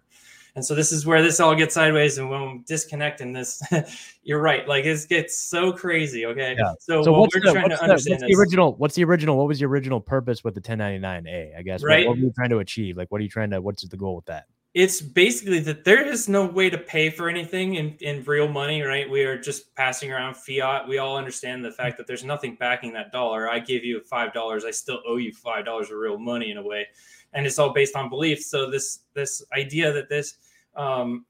[0.56, 2.20] and so this is where this all gets sideways.
[2.20, 3.62] And when I'm disconnecting this,
[4.24, 4.68] you're right.
[4.68, 6.28] Like it gets so crazy.
[6.28, 6.56] Okay.
[6.58, 6.74] Yeah.
[6.80, 9.38] So, so what we're the, trying to the, understand what's the original, what's the original,
[9.38, 11.58] what was the original purpose with the 1099A?
[11.58, 12.06] I guess, right.
[12.06, 12.98] What, what, are you trying to achieve?
[12.98, 14.46] Like, what are you trying to, what's the goal with that?
[14.76, 18.82] It's basically that there is no way to pay for anything in, in real money,
[18.82, 19.08] right?
[19.08, 20.88] We are just passing around fiat.
[20.88, 23.50] We all understand the fact that there's nothing backing that dollar.
[23.50, 24.66] I give you $5.
[24.66, 26.88] I still owe you $5 of real money in a way
[27.34, 28.42] and it's all based on belief.
[28.42, 30.36] So this this idea that this
[30.76, 31.26] um,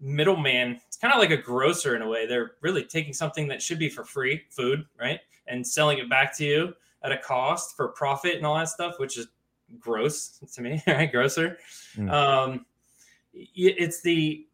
[0.00, 2.26] middleman, it's kind of like a grocer in a way.
[2.26, 6.36] They're really taking something that should be for free, food, right, and selling it back
[6.38, 9.28] to you at a cost for profit and all that stuff, which is
[9.78, 11.10] gross to me, right?
[11.10, 11.58] Grocer.
[11.96, 12.10] Mm.
[12.10, 12.66] Um,
[13.32, 14.46] it's the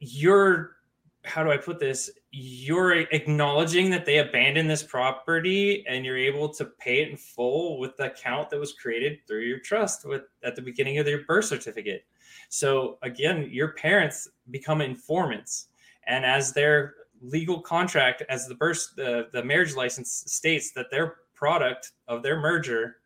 [0.00, 0.78] you're
[1.24, 2.10] how do I put this?
[2.30, 7.78] You're acknowledging that they abandoned this property and you're able to pay it in full
[7.78, 11.24] with the account that was created through your trust with at the beginning of your
[11.24, 12.04] birth certificate.
[12.48, 15.68] So again, your parents become informants.
[16.06, 21.16] And as their legal contract, as the birth the, the marriage license states that their
[21.34, 22.96] product of their merger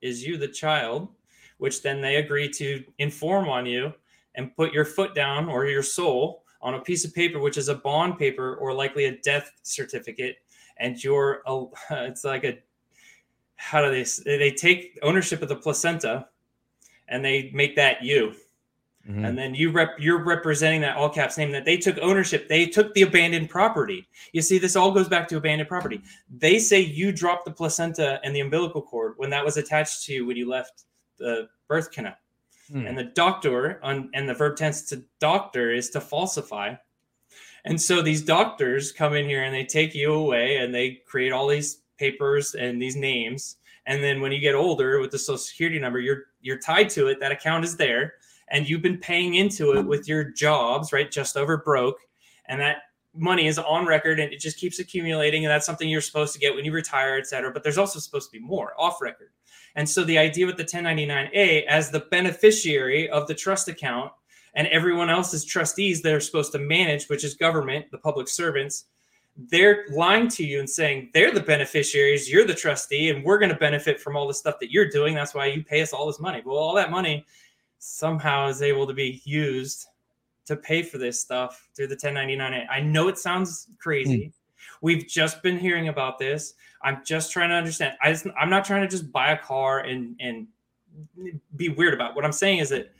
[0.00, 1.08] is you, the child,
[1.58, 3.92] which then they agree to inform on you
[4.34, 7.68] and put your foot down or your soul on a piece of paper, which is
[7.68, 10.36] a bond paper or likely a death certificate,
[10.78, 12.58] and you're a, it's like a
[13.56, 16.26] how do they they take ownership of the placenta
[17.08, 18.34] and they make that you.
[19.08, 19.24] Mm-hmm.
[19.24, 22.48] And then you rep you're representing that all caps name that they took ownership.
[22.48, 24.08] They took the abandoned property.
[24.32, 26.02] You see, this all goes back to abandoned property.
[26.28, 30.12] They say you dropped the placenta and the umbilical cord when that was attached to
[30.12, 30.84] you when you left
[31.18, 32.14] the birth canal.
[32.72, 32.86] Hmm.
[32.86, 36.74] And the doctor on and the verb tense to doctor is to falsify.
[37.64, 41.32] And so these doctors come in here and they take you away and they create
[41.32, 43.56] all these papers and these names.
[43.86, 47.08] And then when you get older with the social security number, you're you're tied to
[47.08, 47.20] it.
[47.20, 48.14] That account is there,
[48.48, 51.10] and you've been paying into it with your jobs, right?
[51.10, 51.98] Just over broke,
[52.46, 52.78] and that
[53.18, 55.44] money is on record and it just keeps accumulating.
[55.44, 57.50] And that's something you're supposed to get when you retire, et cetera.
[57.50, 59.30] But there's also supposed to be more off record.
[59.74, 64.12] And so the idea with the 1099A as the beneficiary of the trust account
[64.54, 68.86] and everyone else's trustees that are supposed to manage, which is government, the public servants,
[69.36, 73.52] they're lying to you and saying they're the beneficiaries, you're the trustee, and we're going
[73.52, 75.14] to benefit from all the stuff that you're doing.
[75.14, 76.42] That's why you pay us all this money.
[76.44, 77.26] Well, all that money
[77.78, 79.86] somehow is able to be used
[80.46, 82.66] to pay for this stuff through the 1099.
[82.70, 84.26] I know it sounds crazy.
[84.26, 84.32] Mm.
[84.80, 86.54] We've just been hearing about this.
[86.82, 87.94] I'm just trying to understand.
[88.02, 90.46] I just, I'm not trying to just buy a car and and
[91.56, 92.10] be weird about.
[92.10, 92.16] It.
[92.16, 92.92] What I'm saying is that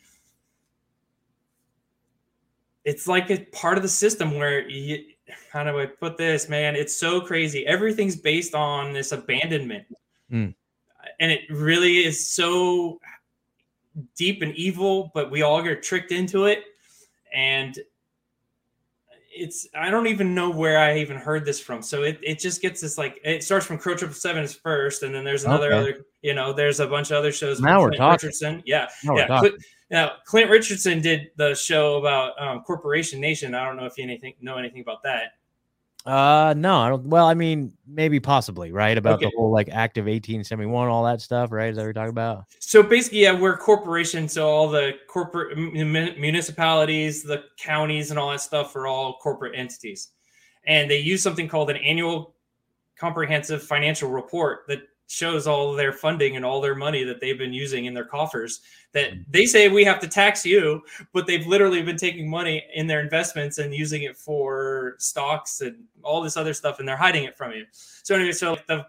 [2.84, 5.04] it's like a part of the system where you,
[5.52, 6.76] how do I put this, man?
[6.76, 7.66] It's so crazy.
[7.66, 9.86] Everything's based on this abandonment.
[10.30, 10.54] Mm.
[11.20, 13.00] And it really is so
[14.16, 16.64] deep and evil, but we all get tricked into it.
[17.34, 17.78] And
[19.36, 21.82] it's I don't even know where I even heard this from.
[21.82, 25.02] So it, it just gets this like it starts from Crow Triple Seven is first,
[25.02, 25.90] and then there's another okay.
[25.90, 27.60] other you know there's a bunch of other shows.
[27.60, 28.12] Now we're talking.
[28.12, 29.50] Richardson, yeah, now yeah.
[29.90, 33.54] Now Clint Richardson did the show about um, Corporation Nation.
[33.54, 35.32] I don't know if you anything know anything about that.
[36.04, 37.04] Uh, no, I don't.
[37.06, 38.96] Well, I mean, maybe possibly, right?
[38.96, 39.26] About Okay.
[39.26, 41.70] the whole like Act of 1871, all that stuff, right?
[41.70, 42.44] Is that what you're talking about?
[42.60, 44.32] So basically, yeah, we're corporations.
[44.32, 49.54] So all the corporate mun- municipalities, the counties, and all that stuff are all corporate
[49.56, 50.10] entities,
[50.64, 52.36] and they use something called an annual
[52.96, 57.52] comprehensive financial report that shows all their funding and all their money that they've been
[57.52, 58.60] using in their coffers.
[58.92, 59.22] That mm-hmm.
[59.30, 63.00] they say we have to tax you, but they've literally been taking money in their
[63.00, 67.36] investments and using it for stocks and all this other stuff, and they're hiding it
[67.36, 67.64] from you.
[67.72, 68.86] So anyway, so the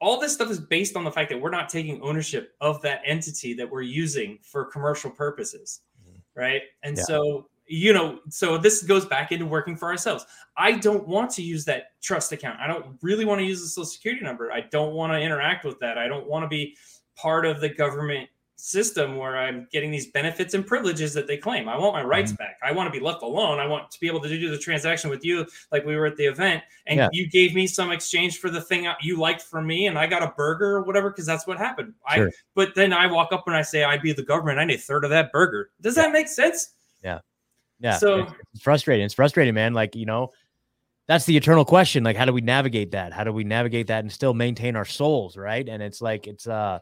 [0.00, 3.02] all this stuff is based on the fact that we're not taking ownership of that
[3.04, 6.40] entity that we're using for commercial purposes mm-hmm.
[6.40, 7.02] right and Yeah.
[7.04, 10.26] so you know so this goes back into working for ourselves.
[10.56, 12.58] I don't want to use that trust account.
[12.60, 14.52] I don't really want to use the social security number.
[14.52, 15.96] I don't want to interact with that.
[15.96, 16.76] I don't want to be
[17.16, 18.28] part of the government
[18.62, 21.66] system where i'm getting these benefits and privileges that they claim.
[21.66, 22.42] I want my rights mm-hmm.
[22.42, 22.58] back.
[22.62, 23.58] I want to be left alone.
[23.58, 26.16] I want to be able to do the transaction with you like we were at
[26.16, 27.08] the event and Yeah.
[27.10, 30.22] you gave me some exchange for the thing you liked for me and i got
[30.22, 31.94] a burger or whatever because that's what happened.
[32.06, 34.58] I but then i walk up and i say i'd be the government.
[34.58, 35.70] I need a third of that burger.
[35.80, 36.74] Does that make sense?
[37.02, 37.20] Yeah.
[37.98, 39.04] So- it's, it's frustrating.
[39.04, 39.74] It's frustrating, man.
[39.74, 40.32] Like, you know,
[41.08, 42.04] that's the eternal question.
[42.04, 43.12] Like, how do we navigate that?
[43.12, 45.36] How do we navigate that and still maintain our souls?
[45.36, 45.68] Right.
[45.68, 46.78] And it's like, it's, uh,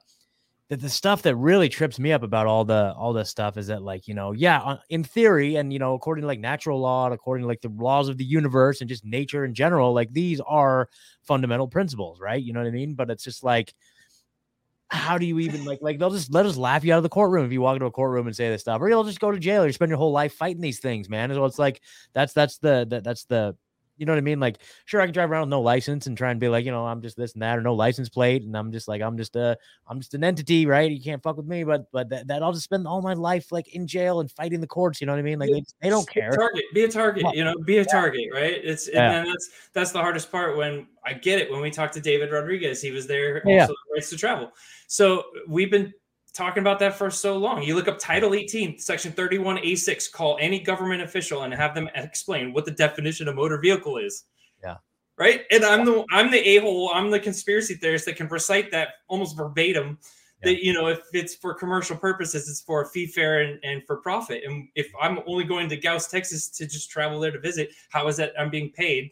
[0.68, 3.68] the, the stuff that really trips me up about all the all this stuff is
[3.68, 6.80] that like you know yeah uh, in theory and you know according to like natural
[6.80, 9.92] law and according to like the laws of the universe and just nature in general
[9.92, 10.88] like these are
[11.22, 13.74] fundamental principles right you know what i mean but it's just like
[14.90, 17.08] how do you even like like they'll just let us laugh you out of the
[17.08, 19.30] courtroom if you walk into a courtroom and say this stuff or you'll just go
[19.30, 21.80] to jail or you spend your whole life fighting these things man so it's like.
[22.14, 23.54] That's that's the that, that's the
[23.98, 24.40] you know what I mean?
[24.40, 26.70] Like, sure, I can drive around with no license and try and be like, you
[26.70, 29.16] know, I'm just this and that, or no license plate, and I'm just like, I'm
[29.18, 30.90] just a, I'm just an entity, right?
[30.90, 33.52] You can't fuck with me, but but that, that I'll just spend all my life
[33.52, 35.00] like in jail and fighting the courts.
[35.00, 35.38] You know what I mean?
[35.38, 36.30] Like they, they don't care.
[36.30, 39.04] target be a target you know be a target right it's Yeah.
[39.10, 42.00] and then that's that's the hardest part when i get it when we talked to
[42.00, 43.62] david rodriguez he was there Yeah.
[43.62, 44.52] also rights to travel
[44.86, 45.92] so we've been
[46.38, 47.64] talking about that for so long.
[47.64, 52.52] You look up title 18 section 31a6 call any government official and have them explain
[52.52, 54.24] what the definition of motor vehicle is.
[54.62, 54.76] Yeah.
[55.18, 55.42] right?
[55.50, 59.36] And i'm the i'm the a-hole i'm the conspiracy theorist that can recite that almost
[59.36, 59.98] verbatim
[60.44, 63.82] that you know if it's for commercial purposes it's for a fee fare and, and
[63.84, 64.44] for profit.
[64.46, 68.06] And if i'm only going to gause texas to just travel there to visit how
[68.06, 69.10] is that i'm being paid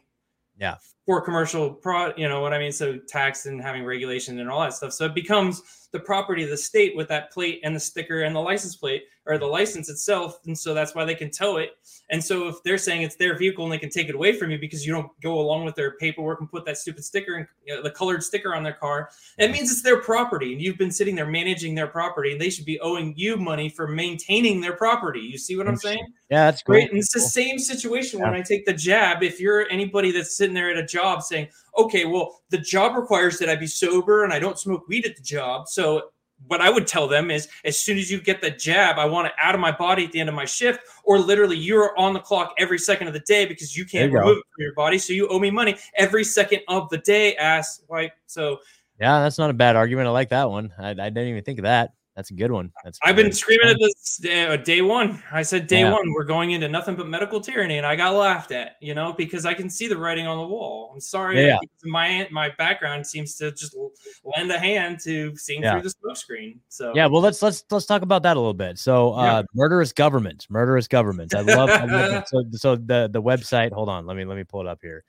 [0.59, 0.77] Yeah.
[1.05, 4.61] for commercial pro you know what i mean so tax and having regulation and all
[4.61, 7.81] that stuff so it becomes the property of the state with that plate and the
[7.81, 11.31] sticker and the license plate or the license itself and so that's why they can
[11.31, 11.77] tow it
[12.11, 14.51] and so if they're saying it's their vehicle and they can take it away from
[14.51, 17.47] you because you don't go along with their paperwork and put that stupid sticker and
[17.65, 20.79] you know, the colored sticker on their car it means it's their property and you've
[20.79, 24.61] been sitting there managing their property and they should be owing you money for maintaining
[24.61, 26.75] their property you see what i'm saying Yeah, that's cool.
[26.75, 26.89] Right.
[26.89, 29.23] And it's the same situation when I take the jab.
[29.23, 33.39] If you're anybody that's sitting there at a job saying, okay, well, the job requires
[33.39, 35.69] that I be sober and I don't smoke weed at the job.
[35.69, 36.11] So
[36.49, 39.27] what I would tell them is as soon as you get the jab, I want
[39.27, 42.13] it out of my body at the end of my shift, or literally you're on
[42.13, 44.29] the clock every second of the day because you can't you go.
[44.29, 44.99] it from your body.
[44.99, 48.13] So you owe me money every second of the day, ass wipe.
[48.27, 48.61] So
[49.01, 50.09] Yeah, that's not a bad argument.
[50.09, 50.73] I like that one.
[50.79, 51.95] I, I didn't even think of that.
[52.17, 52.73] That's a good one.
[52.83, 55.23] That's I've been screaming at this uh, day one.
[55.31, 55.93] I said day Yeah.
[55.93, 59.13] one, we're going into nothing but medical tyranny, and I got laughed at, you know,
[59.13, 60.91] because I can see the writing on the wall.
[60.95, 61.59] I'm sorry, Yeah.
[61.85, 63.77] my my background seems to just
[64.25, 65.73] lend a hand to seeing Yeah.
[65.73, 66.61] through the smoke screen.
[66.71, 68.79] So Yeah, well, let's let's let's talk about that a little bit.
[68.79, 71.35] So, uh, murderous government, murderous governments.
[71.35, 73.73] I love, I love so so the the website.
[73.73, 75.05] Hold on, let me let me pull it up here.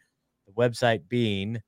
[0.45, 1.61] The website being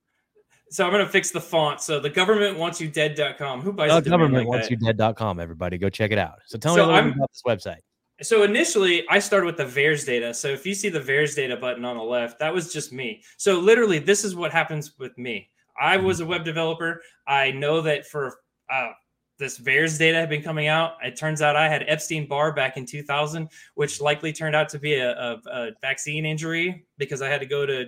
[0.69, 1.81] so I'm gonna fix the font.
[1.81, 3.61] So the government wants you dead.com.
[3.61, 4.79] Who buys the government like wants that?
[4.79, 5.39] you dead.com.
[5.39, 6.39] Everybody, go check it out.
[6.45, 7.79] So tell So me a little bit about this website.
[8.21, 10.33] So initially, I started with the VAERS data.
[10.33, 13.23] So if you see the VAERS data button on the left, that was just me.
[13.37, 15.49] So literally, this is what happens with me.
[15.79, 17.01] I was a web developer.
[17.25, 18.89] I know that for uh,
[19.37, 20.97] this VAERS data had been coming out.
[21.01, 24.79] It turns out I had Epstein Barr back in 2000, which likely turned out to
[24.79, 27.85] be a, a, a vaccine injury because I had to go to.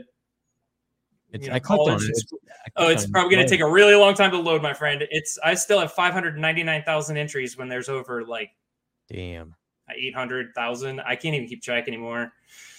[1.34, 2.10] It's, you know, I clicked on it.
[2.10, 2.34] It's-.
[2.76, 5.06] Oh, it's probably going to take a really long time to load, my friend.
[5.10, 8.52] It's I still have 599,000 entries when there's over like
[9.10, 9.56] Damn.
[9.90, 11.00] 800,000.
[11.02, 12.34] I can't even keep track anymore.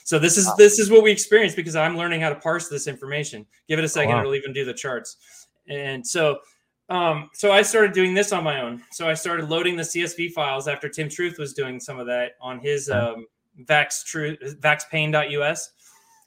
[0.04, 2.86] So this is this is what we experience because I'm learning how to parse this
[2.86, 3.46] information.
[3.68, 4.20] Give it a second, wow.
[4.20, 5.46] it'll even do the charts.
[5.68, 6.40] And so
[6.88, 8.82] um so I started doing this on my own.
[8.90, 12.32] So I started loading the CSV files after Tim Truth was doing some of that
[12.40, 12.98] on his Okay.
[12.98, 13.26] um
[13.64, 15.70] vax truth vaxpain.us.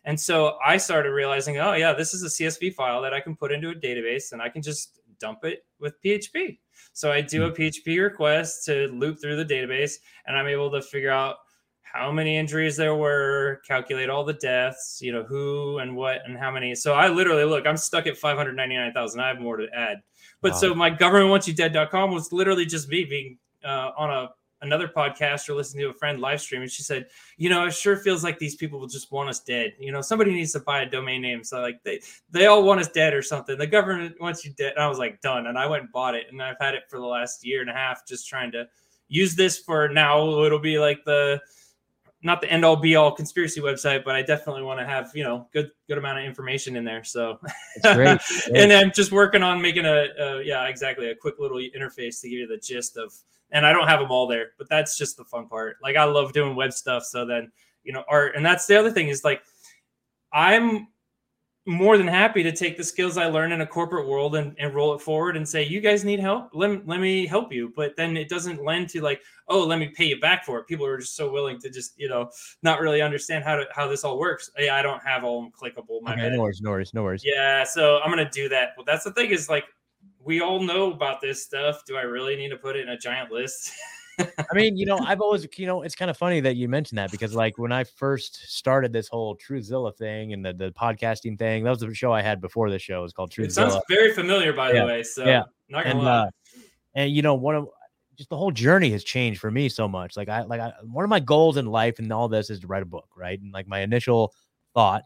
[0.05, 3.35] And so I started realizing, oh yeah, this is a CSV file that I can
[3.35, 6.59] put into a database and I can just dump it with PHP.
[6.93, 9.95] So I do a PHP request to loop through the database
[10.27, 11.37] and I'm able to figure out
[11.81, 16.37] how many injuries there were, calculate all the deaths, you know, who and what and
[16.37, 16.75] how many.
[16.75, 19.19] So I literally look, I'm stuck at 599,000.
[19.19, 20.01] I have more to add.
[20.41, 20.57] But wow.
[20.57, 24.29] so my government wants you dead.com was literally just me being uh, on a
[24.65, 27.73] another podcast or listening to a friend live stream and she said you know it
[27.73, 30.59] sure feels like these people will just want us dead you know somebody needs to
[30.59, 31.99] buy a domain name so like they
[32.31, 34.99] they all want us dead or something the government wants you dead and i was
[34.99, 37.45] like done and i went and bought it and i've had it for the last
[37.45, 38.65] year and a half just trying to
[39.07, 41.39] use this for now it'll be like the
[42.25, 45.23] not the end all be all conspiracy website, but I definitely want to have you
[45.23, 47.03] know good good amount of information in there.
[47.03, 47.39] So,
[47.83, 48.19] great.
[48.53, 52.29] and I'm just working on making a, a, yeah exactly a quick little interface to
[52.29, 53.13] give you the gist of.
[53.51, 55.77] And I don't have them all there, but that's just the fun part.
[55.81, 57.51] Like I love doing web stuff, so then
[57.83, 59.41] you know art, and that's the other thing is like
[60.33, 60.87] I'm
[61.67, 64.75] more than happy to take the skills I learned in a corporate world and, and
[64.75, 66.49] roll it forward and say, you guys need help.
[66.53, 67.73] Let, let me help you.
[67.75, 70.67] But then it doesn't lend to like, oh, let me pay you back for it.
[70.67, 72.29] People are just so willing to just, you know,
[72.61, 74.51] not really understand how to, how this all works.
[74.59, 76.03] Yeah, I don't have all clickable.
[76.03, 77.23] My okay, no worries, no worries, no worries.
[77.25, 77.63] Yeah.
[77.63, 78.73] So I'm going to do that.
[78.77, 79.65] But that's the thing is like,
[80.25, 81.83] we all know about this stuff.
[81.85, 83.71] Do I really need to put it in a giant list?
[84.19, 86.97] I mean, you know, I've always, you know, it's kind of funny that you mentioned
[86.97, 91.37] that because, like, when I first started this whole Truthzilla thing and the, the podcasting
[91.37, 92.99] thing, that was the show I had before the show.
[92.99, 93.45] It was called Truthzilla.
[93.45, 94.81] It sounds very familiar, by yeah.
[94.81, 95.03] the way.
[95.03, 96.17] So, yeah, not gonna and, lie.
[96.17, 96.29] Uh,
[96.95, 97.69] and you know, one of
[98.15, 100.17] just the whole journey has changed for me so much.
[100.17, 102.67] Like, I like I, one of my goals in life and all this is to
[102.67, 103.39] write a book, right?
[103.39, 104.33] And like my initial
[104.73, 105.03] thought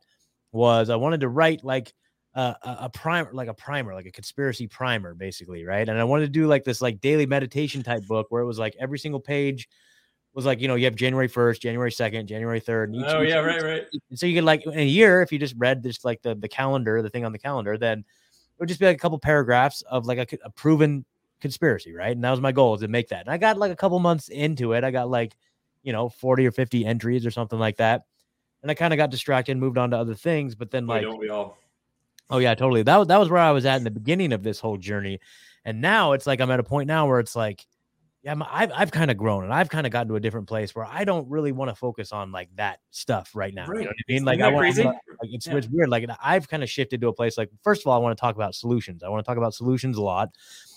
[0.52, 1.94] was I wanted to write like
[2.36, 5.88] a, a primer, like a primer, like a conspiracy primer, basically, right?
[5.88, 8.60] And I wanted to do like this like daily meditation type book where it was
[8.60, 9.68] like every single page
[10.34, 12.94] was like you know you have January first, January second, January third.
[12.96, 13.84] Oh yeah, right, right.
[14.14, 16.48] So you could like in a year if you just read just like the the
[16.48, 18.06] calendar, the thing on the calendar, then it
[18.60, 21.06] would just be like a couple paragraphs of like a, a proven
[21.42, 22.12] conspiracy, right?
[22.12, 23.22] And that was my goal is to make that.
[23.22, 24.84] And I got like a couple months into it.
[24.84, 25.36] I got like
[25.84, 28.04] you know 40 or 50 entries or something like that.
[28.62, 30.54] And I kind of got distracted and moved on to other things.
[30.54, 31.58] But then like don't we all?
[32.30, 32.84] Oh yeah, totally.
[32.84, 35.20] That that was where I was at in the beginning of this whole journey,
[35.66, 37.66] and now it's like I'm at a point now where it's like,
[38.22, 40.48] yeah, i have I've kind of grown and I've kind of gotten to a different
[40.48, 43.66] place where I don't really want to focus on like that stuff right now.
[43.66, 43.80] Right.
[43.80, 44.26] You know what I mean?
[44.26, 45.56] Like I want, like it's yeah.
[45.56, 45.90] it's weird.
[45.90, 48.22] Like I've kind of shifted to a place like first of all, I want to
[48.22, 49.04] talk about solutions.
[49.04, 50.30] I want to talk about solutions a lot.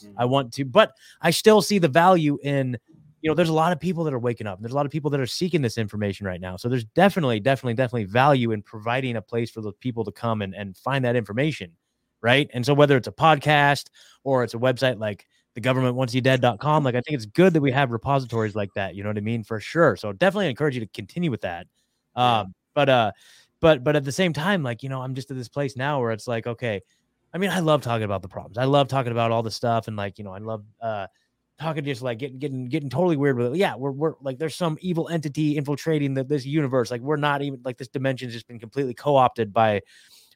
[0.04, 0.18] Mm-hmm.
[0.18, 2.78] I want to, but I still see the value in
[3.22, 4.60] you know, there's a lot of people that are waking up.
[4.60, 6.56] There's a lot of people that are seeking this information right now.
[6.56, 10.42] So there's definitely, definitely, definitely value in providing a place for the people to come
[10.42, 11.72] and, and find that information.
[12.20, 12.50] Right.
[12.52, 13.90] And so whether it's a podcast
[14.24, 17.52] or it's a website like the government wants you dead.com, like I think it's good
[17.54, 18.94] that we have repositories like that.
[18.96, 19.44] You know what I mean?
[19.44, 19.96] For sure.
[19.96, 21.66] So definitely encourage you to continue with that.
[22.16, 23.12] Um, but uh,
[23.60, 26.00] but but at the same time, like, you know, I'm just at this place now
[26.00, 26.80] where it's like, okay,
[27.32, 28.58] I mean, I love talking about the problems.
[28.58, 31.06] I love talking about all the stuff and like, you know, I love uh
[31.62, 33.56] talking just like getting getting getting totally weird with it.
[33.56, 36.90] Yeah, we're we're like there's some evil entity infiltrating the, this universe.
[36.90, 39.82] Like we're not even like this dimension's just been completely co-opted by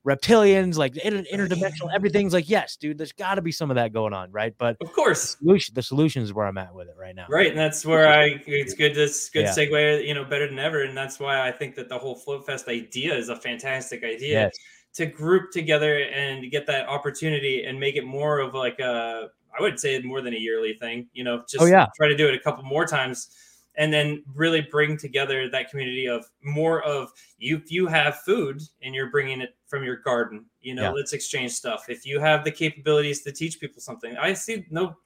[0.06, 1.92] reptilians, like inter- interdimensional.
[1.92, 2.96] Everything's like yes, dude.
[2.96, 4.54] There's got to be some of that going on, right?
[4.56, 7.26] But of course, the solution, the solution is where I'm at with it right now.
[7.28, 8.40] Right, and that's where I.
[8.46, 8.94] It's good.
[8.94, 9.52] This good yeah.
[9.52, 10.06] segue.
[10.06, 12.68] You know, better than ever, and that's why I think that the whole Float Fest
[12.68, 14.42] idea is a fantastic idea.
[14.42, 14.56] Yes.
[14.94, 19.62] To group together and get that opportunity and make it more of like a I
[19.62, 21.08] would say more than a yearly thing.
[21.12, 21.86] You know, just oh, yeah.
[21.96, 23.30] try to do it a couple more times,
[23.76, 27.56] and then really bring together that community of more of you.
[27.56, 30.90] If you have food and you're bringing it from your garden, you know, yeah.
[30.90, 31.86] let's exchange stuff.
[31.88, 34.96] If you have the capabilities to teach people something, I see no.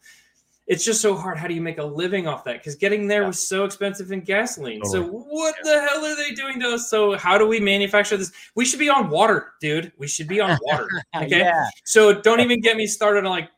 [0.66, 1.36] It's just so hard.
[1.36, 2.58] How do you make a living off that?
[2.58, 3.26] Because getting there yeah.
[3.26, 4.80] was so expensive in gasoline.
[4.82, 5.08] Totally.
[5.08, 6.88] So what the hell are they doing to us?
[6.88, 8.30] So how do we manufacture this?
[8.54, 9.90] We should be on water, dude.
[9.98, 10.86] We should be on water.
[11.16, 11.40] Okay.
[11.40, 11.66] yeah.
[11.84, 13.50] So don't even get me started on like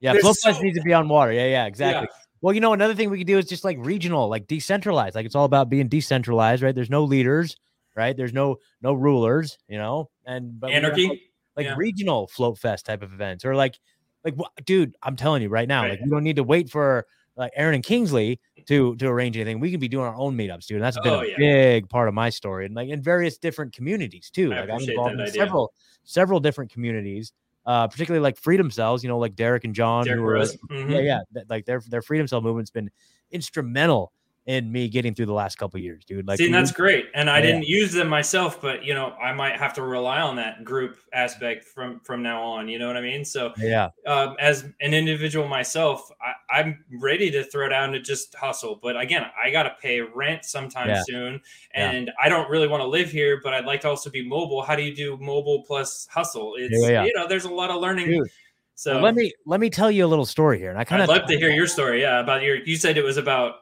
[0.00, 1.32] yeah, Float Fest so needs to be on water.
[1.32, 2.08] Yeah, yeah, exactly.
[2.10, 2.22] Yeah.
[2.42, 5.14] Well, you know, another thing we could do is just like regional, like decentralized.
[5.14, 6.74] Like it's all about being decentralized, right?
[6.74, 7.56] There's no leaders,
[7.94, 8.16] right?
[8.16, 11.20] There's no no rulers, you know, and but anarchy, like,
[11.56, 11.74] like yeah.
[11.76, 13.78] regional float fest type of events, or like
[14.24, 15.92] like dude, I'm telling you right now, right.
[15.92, 17.06] like you don't need to wait for
[17.36, 19.60] like Aaron and Kingsley to to arrange anything.
[19.60, 20.76] We can be doing our own meetups, dude.
[20.76, 21.36] And that's been oh, a yeah.
[21.38, 24.52] big part of my story, and like in various different communities too.
[24.52, 25.72] I like I'm involved in several
[26.04, 27.32] several different communities
[27.66, 30.90] uh, particularly like freedom cells, you know, like Derek and John, Derek who were, mm-hmm.
[30.90, 31.00] yeah,
[31.34, 32.90] yeah, like their their freedom cell movement's been
[33.30, 34.12] instrumental
[34.46, 36.26] in me getting through the last couple years, dude.
[36.26, 37.06] Like, see, that's great.
[37.14, 37.46] And I yeah.
[37.46, 40.98] didn't use them myself, but you know, I might have to rely on that group
[41.12, 42.68] aspect from from now on.
[42.68, 43.24] You know what I mean?
[43.24, 46.10] So yeah, um, as an individual myself,
[46.50, 48.78] I, am ready to throw down to just hustle.
[48.80, 51.02] But again, I got to pay rent sometime yeah.
[51.04, 51.40] soon,
[51.72, 52.12] and yeah.
[52.22, 54.62] I don't really want to live here, but I'd like to also be mobile.
[54.62, 56.54] How do you do mobile plus hustle?
[56.56, 58.06] It's you know, there's a lot of learning.
[58.06, 58.30] Dude.
[58.78, 61.02] So well, let me let me tell you a little story here, and I kind
[61.02, 62.02] of love to hear your story.
[62.02, 62.56] Yeah, about your.
[62.56, 63.54] You said it was about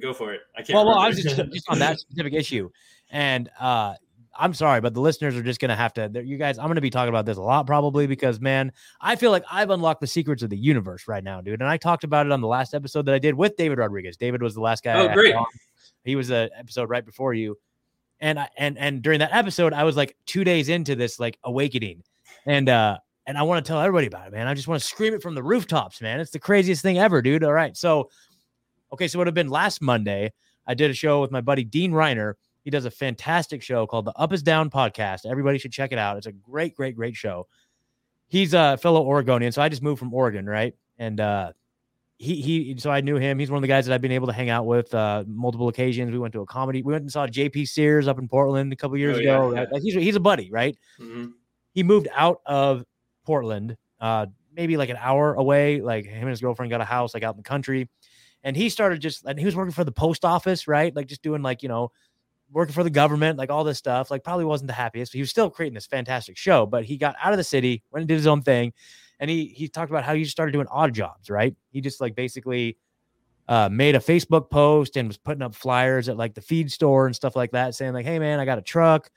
[0.00, 0.40] Go for it.
[0.56, 0.74] I can't.
[0.74, 2.70] Well, well, I was just, just on that specific issue,
[3.10, 3.94] and uh,
[4.38, 6.10] I'm sorry, but the listeners are just gonna have to.
[6.24, 9.30] You guys, I'm gonna be talking about this a lot probably because man, I feel
[9.30, 11.60] like I've unlocked the secrets of the universe right now, dude.
[11.60, 14.16] And I talked about it on the last episode that I did with David Rodriguez.
[14.16, 14.94] David was the last guy.
[15.00, 15.34] Oh, great.
[16.04, 17.58] He was the episode right before you,
[18.20, 21.38] and I and and during that episode, I was like two days into this like
[21.42, 22.04] awakening,
[22.46, 24.46] and uh and I want to tell everybody about it, man.
[24.46, 26.18] I just want to scream it from the rooftops, man.
[26.18, 27.44] It's the craziest thing ever, dude.
[27.44, 28.08] All right, so
[28.92, 30.32] okay, so it would have been last Monday.
[30.66, 32.34] I did a show with my buddy Dean Reiner
[32.68, 35.24] he does a fantastic show called the Up is Down podcast.
[35.24, 36.18] Everybody should check it out.
[36.18, 37.46] It's a great, great, great show.
[38.26, 40.74] He's a fellow Oregonian, so I just moved from Oregon, right?
[40.98, 41.52] And uh,
[42.18, 43.38] he he, so I knew him.
[43.38, 45.68] He's one of the guys that I've been able to hang out with uh, multiple
[45.68, 46.12] occasions.
[46.12, 46.82] We went to a comedy.
[46.82, 49.54] We went and saw JP Sears up in Portland a couple years oh, ago.
[49.54, 49.78] Yeah.
[49.80, 50.76] He's he's a buddy, right?
[51.00, 51.28] Mm-hmm.
[51.72, 52.84] He moved out of
[53.24, 55.80] Portland, uh, maybe like an hour away.
[55.80, 57.88] Like him and his girlfriend got a house like out in the country,
[58.42, 60.94] and he started just and he was working for the post office, right?
[60.94, 61.90] Like just doing like you know
[62.50, 65.12] working for the government, like all this stuff, like probably wasn't the happiest.
[65.12, 68.02] He was still creating this fantastic show, but he got out of the city, went
[68.02, 68.72] and did his own thing.
[69.20, 71.54] And he he talked about how he just started doing odd jobs, right?
[71.70, 72.78] He just like basically
[73.48, 77.06] uh, made a Facebook post and was putting up flyers at like the feed store
[77.06, 79.10] and stuff like that, saying like, "Hey man, I got a truck,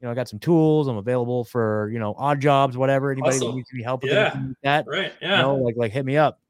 [0.00, 0.86] you know, I got some tools.
[0.86, 3.10] I'm available for you know odd jobs, whatever.
[3.10, 3.56] Anybody awesome.
[3.56, 4.46] needs to be helping yeah.
[4.46, 5.12] with that, right?
[5.20, 6.40] Yeah, you know, like like hit me up."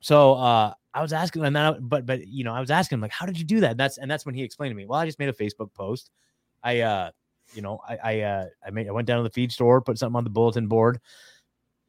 [0.00, 3.02] So uh, I was asking, and then, but but you know, I was asking him
[3.02, 3.72] like, how did you do that?
[3.72, 4.86] And that's and that's when he explained to me.
[4.86, 6.10] Well, I just made a Facebook post.
[6.64, 7.10] I uh,
[7.52, 9.98] you know, I I uh, I made I went down to the feed store, put
[9.98, 10.98] something on the bulletin board,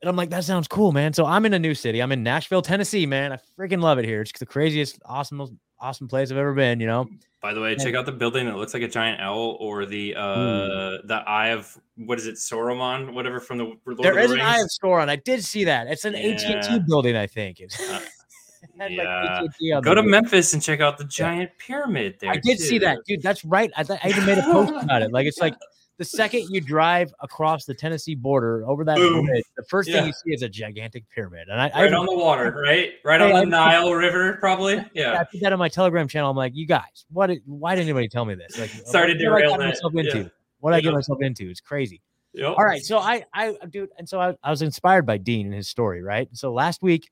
[0.01, 1.13] and I'm like, that sounds cool, man.
[1.13, 2.01] So I'm in a new city.
[2.01, 3.31] I'm in Nashville, Tennessee, man.
[3.31, 4.19] I freaking love it here.
[4.19, 6.81] It's the craziest, awesome, most awesome place I've ever been.
[6.81, 7.07] You know.
[7.41, 8.45] By the way, and, check out the building.
[8.47, 11.07] It looks like a giant owl, or the uh mm.
[11.07, 14.41] the eye of what is it, Sauron, whatever from the Lord there is the an
[14.41, 15.07] eye of Sauron.
[15.07, 15.87] I did see that.
[15.87, 16.57] It's an yeah.
[16.57, 17.61] AT&T building, I think.
[18.79, 19.75] Uh, yeah.
[19.75, 21.65] Like Go to Memphis and check out the giant yeah.
[21.65, 22.29] pyramid there.
[22.31, 22.63] I did too.
[22.63, 23.21] see that, dude.
[23.21, 23.71] That's right.
[23.75, 25.11] I, th- I even made a post about it.
[25.11, 25.55] Like it's like
[25.97, 29.95] the second you drive across the Tennessee border over that bridge, the first yeah.
[29.95, 31.47] thing you see is a gigantic pyramid.
[31.49, 32.91] And I right I, on the water, right?
[33.03, 34.85] Right on the Nile River, probably.
[34.93, 35.19] Yeah.
[35.19, 36.29] I put that on my Telegram channel.
[36.29, 37.31] I'm like, you guys, what?
[37.45, 38.59] Why didn't anybody tell me this?
[38.59, 40.19] Like, started to derail myself into.
[40.19, 40.27] Yeah.
[40.59, 41.49] What I get myself into?
[41.49, 42.01] It's crazy.
[42.33, 42.55] Yep.
[42.57, 45.55] All right, so I, I, dude, and so I, I was inspired by Dean and
[45.55, 46.29] his story, right?
[46.33, 47.09] So last week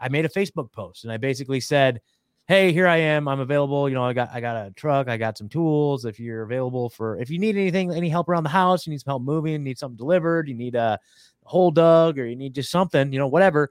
[0.00, 2.00] I made a Facebook post and I basically said,
[2.46, 3.28] Hey, here I am.
[3.28, 3.88] I'm available.
[3.88, 6.04] You know, I got I got a truck, I got some tools.
[6.04, 9.00] If you're available for if you need anything, any help around the house, you need
[9.00, 10.98] some help moving, need something delivered, you need a
[11.44, 13.70] hole dug, or you need just something, you know, whatever,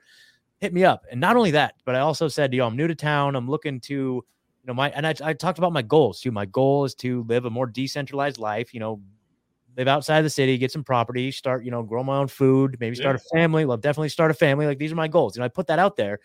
[0.59, 1.05] hit me up.
[1.11, 3.35] And not only that, but I also said, yo, I'm new to town.
[3.35, 4.23] I'm looking to, you
[4.65, 6.31] know, my and I, I talked about my goals too.
[6.31, 9.01] My goal is to live a more decentralized life, you know,
[9.79, 12.95] live outside the city, get some property, start, you know, grow my own food, maybe
[12.97, 13.37] start yeah.
[13.37, 13.65] a family.
[13.65, 14.65] Well, definitely start a family.
[14.65, 15.37] Like these are my goals.
[15.37, 16.19] And I put that out there.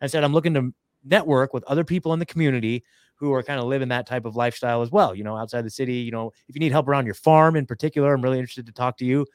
[0.00, 0.72] I said, I'm looking to
[1.04, 2.84] network with other people in the community
[3.16, 5.16] who are kind of living that type of lifestyle as well.
[5.16, 7.66] You know, outside the city, you know, if you need help around your farm in
[7.66, 9.26] particular, I'm really interested to talk to you,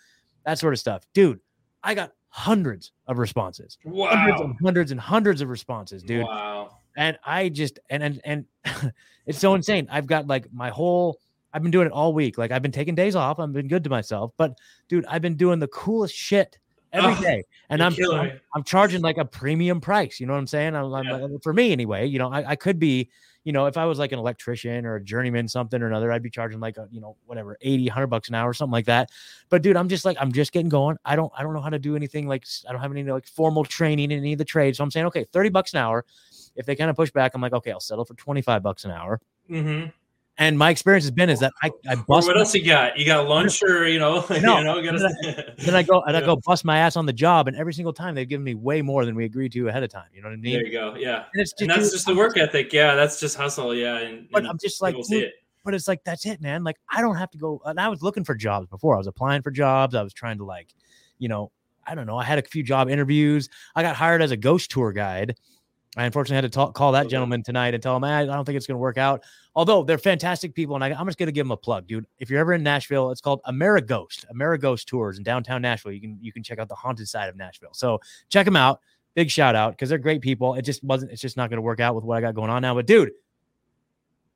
[0.45, 1.03] that sort of stuff.
[1.13, 1.41] Dude,
[1.83, 3.77] I got hundreds of responses.
[3.83, 4.09] Wow.
[4.11, 6.23] Hundreds and hundreds and hundreds of responses, dude.
[6.23, 6.77] Wow.
[6.95, 8.45] And I just, and, and, and
[9.25, 9.89] it's so insane.
[9.91, 11.19] I've got like my whole,
[11.57, 12.37] I've been doing it all week.
[12.37, 13.39] Like I've been taking days off.
[13.39, 14.31] I've been good to myself.
[14.37, 16.59] But dude, I've been doing the coolest shit
[16.93, 20.19] every oh, day, and I'm, I'm, I'm charging like a premium price.
[20.19, 20.75] You know what I'm saying?
[20.75, 21.15] I'm, yeah.
[21.15, 22.05] I'm, for me anyway.
[22.05, 23.09] You know, I, I could be.
[23.43, 26.21] You know, if I was like an electrician or a journeyman, something or another, I'd
[26.21, 28.87] be charging like a, you know, whatever, 80, 100 bucks an hour, or something like
[28.87, 29.09] that.
[29.47, 30.97] But dude, I'm just like, I'm just getting going.
[31.05, 33.25] I don't, I don't know how to do anything like, I don't have any like
[33.25, 34.79] formal training in any of the trades.
[34.79, 36.03] So I'm saying, okay, 30 bucks an hour.
[36.57, 38.91] If they kind of push back, I'm like, okay, I'll settle for 25 bucks an
[38.91, 39.21] hour.
[39.49, 39.91] Mm-hmm.
[40.39, 42.27] And my experience has been is that I, I bust.
[42.27, 42.97] What else you got?
[42.97, 44.25] You got lunch or you know?
[44.41, 46.15] No, you know then, I, then I go and.
[46.15, 48.53] I go bust my ass on the job, and every single time they've given me
[48.53, 50.07] way more than we agreed to ahead of time.
[50.13, 50.53] You know what I mean?
[50.53, 50.95] There you go.
[50.95, 52.71] Yeah, and, it's just, and that's just the work ethic.
[52.71, 53.73] Yeah, that's just hustle.
[53.73, 55.31] Yeah, and, but I'm just like, dude,
[55.65, 56.63] but it's like that's it, man.
[56.63, 57.61] Like I don't have to go.
[57.65, 58.93] And I was looking for jobs before.
[58.93, 59.95] I was applying for jobs.
[59.95, 60.73] I was trying to like,
[61.17, 61.51] you know,
[61.85, 62.17] I don't know.
[62.17, 63.49] I had a few job interviews.
[63.75, 65.35] I got hired as a ghost tour guide
[65.97, 68.55] I unfortunately had to talk, call that gentleman tonight and tell him, I don't think
[68.55, 69.23] it's going to work out.
[69.57, 72.05] Although they're fantastic people, and I, am just going to give them a plug, dude.
[72.19, 75.91] If you're ever in Nashville, it's called Amerighost, Amerighost Tours in downtown Nashville.
[75.91, 77.73] You can you can check out the haunted side of Nashville.
[77.73, 77.99] So
[78.29, 78.81] check them out.
[79.15, 80.53] Big shout out because they're great people.
[80.53, 81.11] It just wasn't.
[81.11, 82.75] It's just not going to work out with what I got going on now.
[82.75, 83.11] But dude,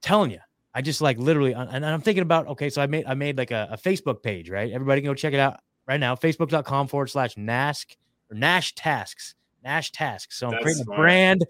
[0.02, 0.40] telling you,
[0.74, 2.70] I just like literally, and I'm thinking about okay.
[2.70, 4.72] So I made I made like a, a Facebook page, right?
[4.72, 6.16] Everybody can go check it out right now.
[6.16, 7.96] Facebook.com forward slash Nask
[8.30, 10.38] or Nash Tasks Nash Tasks.
[10.38, 11.00] So I'm That's creating smart.
[11.00, 11.46] a brand.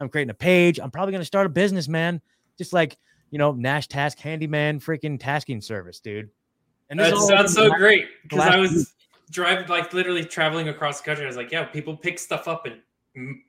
[0.00, 0.78] I'm creating a page.
[0.80, 2.20] I'm probably going to start a business, man.
[2.58, 2.96] Just like,
[3.36, 6.30] you know, Nash Task Handyman freaking tasking service, dude.
[6.88, 8.94] And this that sounds so last, great because I was
[9.30, 11.26] driving, like literally traveling across the country.
[11.26, 12.80] I was like, yeah, people pick stuff up and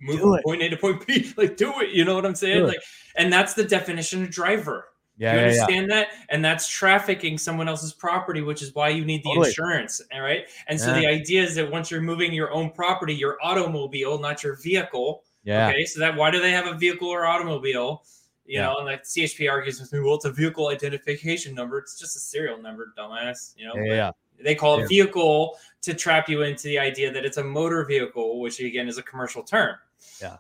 [0.02, 1.32] move from point A to point B.
[1.38, 1.92] Like, do it.
[1.92, 2.68] You know what I'm saying?
[2.68, 2.82] Like,
[3.16, 4.90] and that's the definition of driver.
[5.18, 6.08] Yeah, you yeah, understand that?
[6.28, 9.48] And that's trafficking someone else's property, which is why you need the Totally.
[9.48, 10.02] insurance.
[10.14, 10.50] All right.
[10.68, 11.00] And so Yeah.
[11.00, 15.24] the idea is that once you're moving your own property, your automobile, not your vehicle.
[15.44, 15.70] yeah.
[15.70, 15.86] Okay.
[15.86, 18.04] So that why do they have a vehicle or automobile?
[18.48, 18.68] You Yeah.
[18.68, 21.78] know, and like CHP argues with me, well, it's a vehicle identification number.
[21.78, 23.54] It's just a serial number, dumbass.
[23.58, 24.88] You know, Yeah, yeah, they call it Yeah.
[24.88, 28.98] vehicle to trap you into the idea that it's a motor vehicle, which again is
[28.98, 29.76] a commercial term.
[30.22, 30.38] yeah,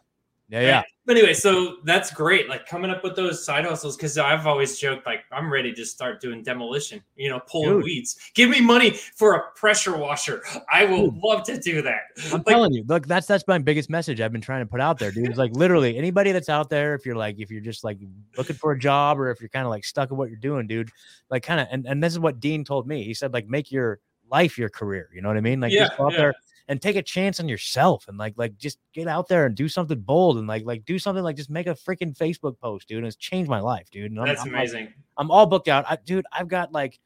[0.49, 0.61] yeah.
[0.61, 0.83] Yeah.
[1.05, 2.49] But anyway, so that's great.
[2.49, 5.85] Like coming up with those side hustles, because I've always joked like I'm ready to
[5.85, 7.01] start doing demolition.
[7.15, 7.83] You know, pulling Dude.
[7.85, 8.17] weeds.
[8.33, 10.43] Give me money for a pressure washer.
[10.71, 11.21] I will Dude.
[11.23, 12.01] love to do that.
[12.25, 14.81] I'm Like, telling you, look, that's that's my biggest message I've been trying to put
[14.81, 15.29] out there, dude.
[15.29, 17.99] It's like literally anybody that's out there, if you're like, if you're just like
[18.37, 20.67] looking for a job or if you're kind of like stuck in what you're doing,
[20.67, 20.89] dude,
[21.29, 23.03] like kind of, and, and this is what Dean told me.
[23.03, 25.09] He said, like, make your life your career.
[25.13, 25.61] You know what I mean?
[25.61, 26.17] Like, Yeah, just go out yeah.
[26.17, 26.33] there
[26.67, 29.69] and take a chance on yourself and like, like, just get out there and do
[29.69, 32.97] something bold and like, like, do something like just make a freaking Facebook post, dude.
[32.97, 34.11] And it's changed my life, dude.
[34.11, 34.93] And that's I'm, like, amazing.
[35.17, 35.85] I'm all booked out.
[35.87, 36.99] I, dude, I've got like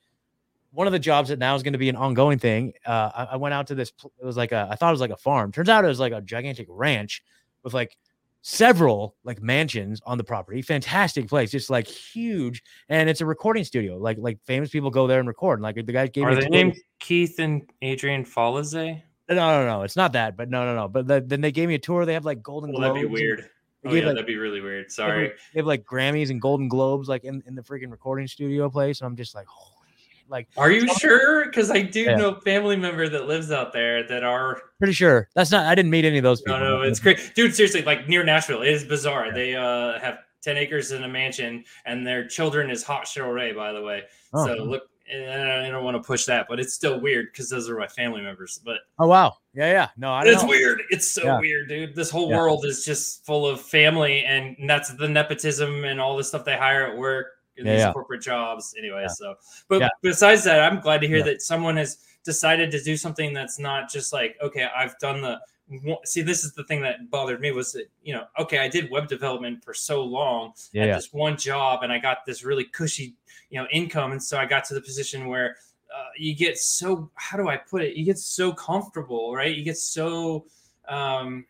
[0.72, 2.74] one of the jobs that now is going to be an ongoing thing.
[2.86, 3.91] Uh, I, I went out to this.
[4.20, 4.68] It was like a.
[4.72, 5.51] I thought it was like a farm.
[5.51, 7.24] Turns out it was like a gigantic ranch
[7.64, 7.97] with like
[8.41, 10.62] several like mansions on the property.
[10.62, 12.64] Fantastic place, just like huge.
[12.89, 13.97] And it's a recording studio.
[13.97, 15.59] Like like famous people go there and record.
[15.59, 19.03] And like the guy gave Are they named Keith and Adrian Falaze?
[19.30, 19.82] No, no, no.
[19.84, 20.36] It's not that.
[20.36, 20.88] But no, no, no.
[20.88, 22.05] But the, then they gave me a tour.
[22.05, 22.95] They have like Golden Well, Globes.
[22.95, 23.49] that'd be weird.
[23.86, 24.86] Oh yeah, like- that'd be really weird.
[24.86, 25.28] They have, Sorry.
[25.53, 28.99] They have like Grammys and Golden Globes like in, in the freaking recording studio place.
[29.01, 30.30] And I'm just like, holy shit.
[30.30, 31.45] Like Are you sure?
[31.45, 32.15] Because I do Yeah.
[32.15, 35.65] know family member that lives out there that are pretty sure that's not.
[35.65, 36.59] I didn't meet any of those people.
[36.59, 37.55] no, no, it's great, dude.
[37.55, 39.34] Seriously, like near Nashville, it is bizarre.
[39.34, 43.51] They uh have ten acres in a mansion, and their children is Hot Cheryl Ray,
[43.53, 44.03] by the way.
[44.34, 47.49] Oh, so look, and I don't want to push that, but it's still weird because
[47.49, 48.59] those are my family members.
[48.64, 49.38] But oh wow.
[49.53, 49.89] Yeah, yeah.
[49.97, 50.49] No, I don't it's know.
[50.49, 50.82] weird.
[50.89, 51.39] It's so Yeah.
[51.39, 51.95] weird, dude.
[51.95, 52.38] This whole Yeah.
[52.38, 56.55] world is just full of family, and that's the nepotism and all the stuff they
[56.55, 58.74] hire at work in Yeah, these corporate jobs.
[58.78, 59.36] Anyway, so
[59.68, 63.59] but besides that, I'm glad to hear that someone has decided to do something that's
[63.59, 65.39] not just like, okay, I've done the.
[66.03, 68.89] See, this is the thing that bothered me was that you know, okay, I did
[68.91, 70.95] web development for so long Yeah, at yeah.
[70.95, 73.15] this one job, and I got this really cushy,
[73.49, 75.55] you know, income, and so I got to the position where
[75.95, 77.95] uh, you get so how do I put it?
[77.95, 79.55] You get so comfortable, right?
[79.55, 80.45] You get so
[80.88, 81.45] um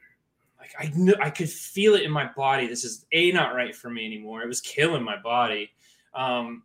[0.60, 2.68] like I knew I could feel it in my body.
[2.68, 4.44] This is a not right for me anymore.
[4.44, 5.72] It was killing my body.
[6.14, 6.64] Um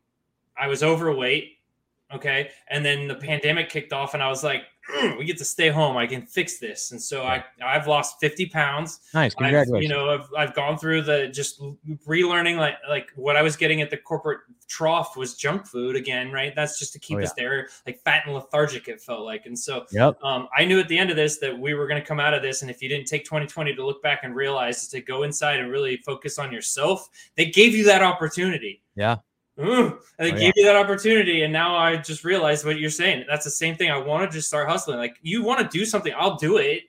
[0.59, 1.59] I was overweight,
[2.15, 4.67] okay, and then the pandemic kicked off, and I was like, "Mm,
[5.19, 5.97] we get to stay home.
[5.97, 9.01] I can fix this, and so I I've lost fifty pounds.
[9.13, 9.35] Nice.
[9.39, 11.61] I've, you know, I've, I've gone through the just
[12.07, 16.31] relearning like like what I was getting at the corporate trough was junk food again,
[16.31, 16.55] right?
[16.55, 18.89] That's just to keep Oh, us there, like fat and lethargic.
[18.89, 20.23] It felt like, and so yep.
[20.23, 22.35] um, I knew at the end of this that we were going to come out
[22.35, 25.23] of this, and if you didn't take 2020 to look back and realize to go
[25.23, 28.83] inside and really focus on yourself, they gave you that opportunity.
[28.95, 29.17] Yeah.
[29.59, 30.53] Ooh, and they Oh, gave yeah.
[30.57, 33.25] you that opportunity, and now I just realized what you're saying.
[33.29, 33.91] That's the same thing.
[33.91, 34.99] I want to just start hustling.
[34.99, 36.83] Like you want to do something, I'll do it.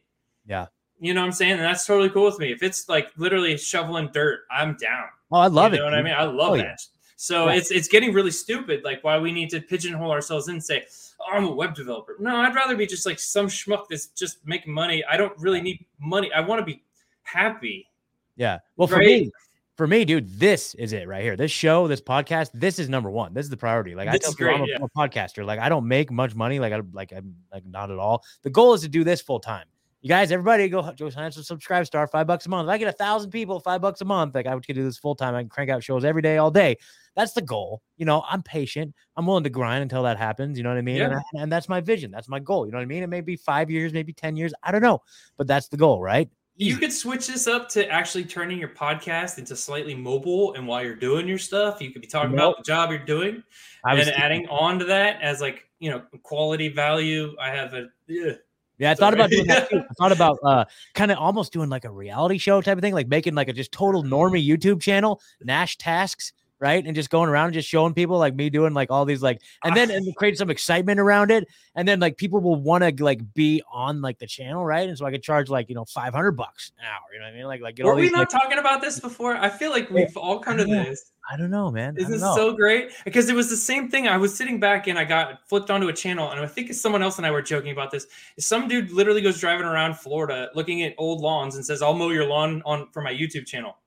[0.45, 0.65] Yeah.
[0.99, 1.53] You know what I'm saying?
[1.53, 2.51] And that's totally cool with me.
[2.51, 5.05] If it's like literally shoveling dirt, I'm down.
[5.31, 5.79] Oh, I love you it.
[5.79, 6.13] know what I mean?
[6.13, 6.63] I love Oh, that.
[6.65, 6.75] yeah.
[7.15, 8.83] So it's it's getting really stupid.
[8.83, 10.85] Like why we need to pigeonhole ourselves in and say,
[11.21, 12.15] oh, I'm a web developer.
[12.19, 15.03] No, I'd rather be just like some schmuck that's just making money.
[15.09, 16.31] I don't really need money.
[16.33, 16.83] I want to be
[17.23, 17.87] happy.
[18.35, 18.59] Yeah.
[18.75, 19.31] Well, for me,
[19.77, 21.35] for me, dude, this is it right here.
[21.37, 23.33] This show, this podcast, this is number one.
[23.33, 23.95] This is the priority.
[23.95, 24.75] Like I This tell is people, I'm, a, yeah.
[24.77, 25.45] I'm a podcaster.
[25.45, 26.59] Like I don't make much money.
[26.59, 28.23] Like I like I'm like not at all.
[28.41, 29.65] The goal is to do this full time.
[30.01, 32.67] You guys, everybody, go go sign up to subscribe star five bucks a month.
[32.67, 34.35] If I get a thousand people, five bucks a month.
[34.35, 35.35] Like I would do this full time.
[35.35, 36.77] I can crank out shows every day, all day.
[37.15, 37.81] That's the goal.
[37.97, 38.93] You know, I'm patient.
[39.15, 40.57] I'm willing to grind until that happens.
[40.57, 41.01] You know what I mean?
[41.01, 41.19] And, Yeah.
[41.39, 42.11] I- and that's my vision.
[42.11, 42.65] That's my goal.
[42.67, 43.01] You know what I mean?
[43.03, 44.53] It may be five years, maybe ten years.
[44.63, 45.01] I don't know,
[45.35, 46.29] but that's the goal, right?
[46.57, 50.83] You could switch this up to actually turning your podcast into slightly mobile, and while
[50.83, 52.39] you're doing your stuff, you could be talking Nope.
[52.39, 53.43] about the job you're doing,
[53.85, 57.35] I was and adding on to that as like you know quality value.
[57.39, 58.33] I have a yeah.
[58.79, 59.79] Yeah, I thought about doing that too.
[59.89, 62.93] I thought about uh kind of almost doing like a reality show type of thing,
[62.93, 66.85] like making like a just total normie YouTube channel, Nash tasks, right?
[66.85, 69.41] And just going around and just showing people like me doing like all these like
[69.63, 71.47] and then and create some excitement around it.
[71.75, 74.87] And then like people will want to like be on like the channel, right?
[74.87, 77.33] And so I could charge like, you know, 500 bucks an hour, you know what
[77.33, 77.45] I mean?
[77.45, 79.35] Like like get Were we these not like, talking about this before?
[79.35, 80.83] I feel like we've all come to Yeah.
[80.83, 81.11] this.
[81.29, 81.93] I don't know, man.
[81.95, 82.91] This so great?
[83.03, 84.07] Because it was the same thing.
[84.07, 87.03] I was sitting back and I got flipped onto a channel, and I think someone
[87.03, 88.07] else and I were joking about this.
[88.39, 92.09] Some dude literally goes driving around Florida looking at old lawns and says, "I'll mow
[92.11, 93.77] your lawn on for my YouTube channel."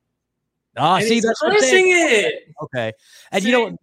[0.77, 1.93] Ah, and see, that's what I'm saying.
[1.93, 2.35] crushing it.
[2.63, 2.93] Okay.
[3.33, 3.77] And you know?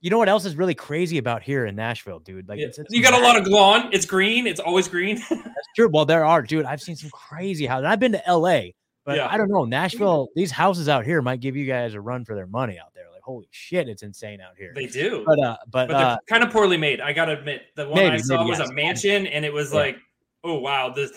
[0.00, 2.46] You know what else is really crazy about here in Nashville, dude?
[2.46, 2.66] Like Yeah.
[2.66, 3.88] it's, it's you got a lot of lawn.
[3.90, 4.46] It's green.
[4.46, 5.16] It's always green.
[5.30, 5.88] That's true.
[5.90, 6.66] Well, there are, dude.
[6.66, 7.86] I've seen some crazy houses.
[7.86, 8.64] I've been to LA
[9.06, 9.28] But Yeah.
[9.30, 9.64] I don't know.
[9.64, 12.92] Nashville, these houses out here might give you guys a run for their money out
[12.94, 13.06] there.
[13.10, 14.72] Like, holy shit, it's insane out here.
[14.74, 15.22] They do.
[15.26, 17.00] But uh, but, but uh, they're kind of poorly made.
[17.00, 18.68] I gotta admit, the one I saw maybe, was yes.
[18.68, 19.78] a mansion, and it was Yeah.
[19.78, 19.96] like,
[20.44, 21.12] oh wow, this.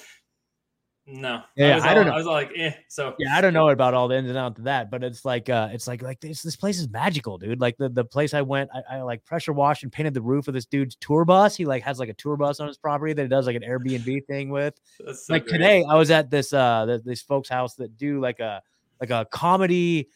[1.09, 2.11] No, Yeah, I, was I don't know.
[2.11, 2.73] I was all like, eh.
[2.89, 5.23] So yeah, I don't know about all the ins and outs of that, but it's
[5.23, 7.61] like uh it's like like this this place is magical, dude.
[7.61, 10.49] Like the, the place I went, I, I like pressure washed and painted the roof
[10.49, 11.55] of this dude's tour bus.
[11.55, 13.61] He like has like a tour bus on his property that he does like an
[13.63, 14.73] Airbnb thing with.
[14.97, 15.53] So like great.
[15.53, 18.61] today I was at this uh th- this folks house that do like a
[18.99, 20.09] like a comedy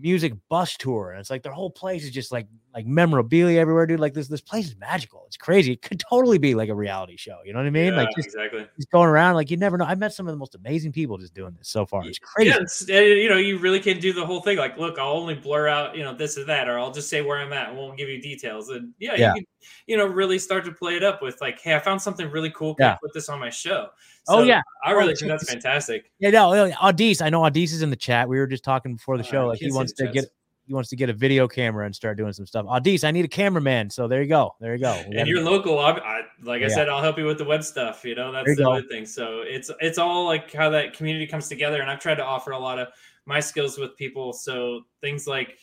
[0.00, 2.46] music bus tour and it's like their whole place is just like
[2.78, 6.38] like memorabilia everywhere dude like this this place is magical it's crazy it could totally
[6.38, 8.66] be like a reality show you know what i mean Yeah, like just, exactly.
[8.76, 11.18] just going around like you never know i met some of the most amazing people
[11.18, 14.12] just doing this so far it's crazy Yeah, it's, you know, you really can do
[14.12, 14.58] the whole thing.
[14.58, 17.20] Like, look, I'll only blur out, you know, this or that, or I'll just say
[17.20, 17.70] where I'm at.
[17.70, 18.68] and won't give you details.
[18.68, 19.34] And yeah, Yeah.
[19.34, 19.44] you can,
[19.88, 22.50] you know, really start to play it up with like, hey, I found something really
[22.50, 22.74] cool.
[22.76, 22.92] Can Yeah.
[22.92, 23.88] I put this on my show?
[24.28, 24.62] Oh, yeah.
[24.84, 26.10] I really Oh, think that's fantastic.
[26.20, 28.94] yeah no no, Audis, i know Audis is in the chat we were just talking
[28.94, 30.26] before the Uh, show like he wants to get.
[30.68, 33.24] He wants to get a video camera and start doing some stuff Audis, i need
[33.24, 35.78] a cameraman so there you go there you go and you're local.
[35.78, 38.04] I, I like I said, I'll help you with the web stuff.
[38.04, 38.72] You know, that's the go.
[38.72, 39.06] other thing.
[39.06, 42.52] So it's it's all like how that community comes together, and I've tried to offer
[42.52, 42.88] a lot of
[43.26, 44.32] my skills with people.
[44.32, 45.58] So things like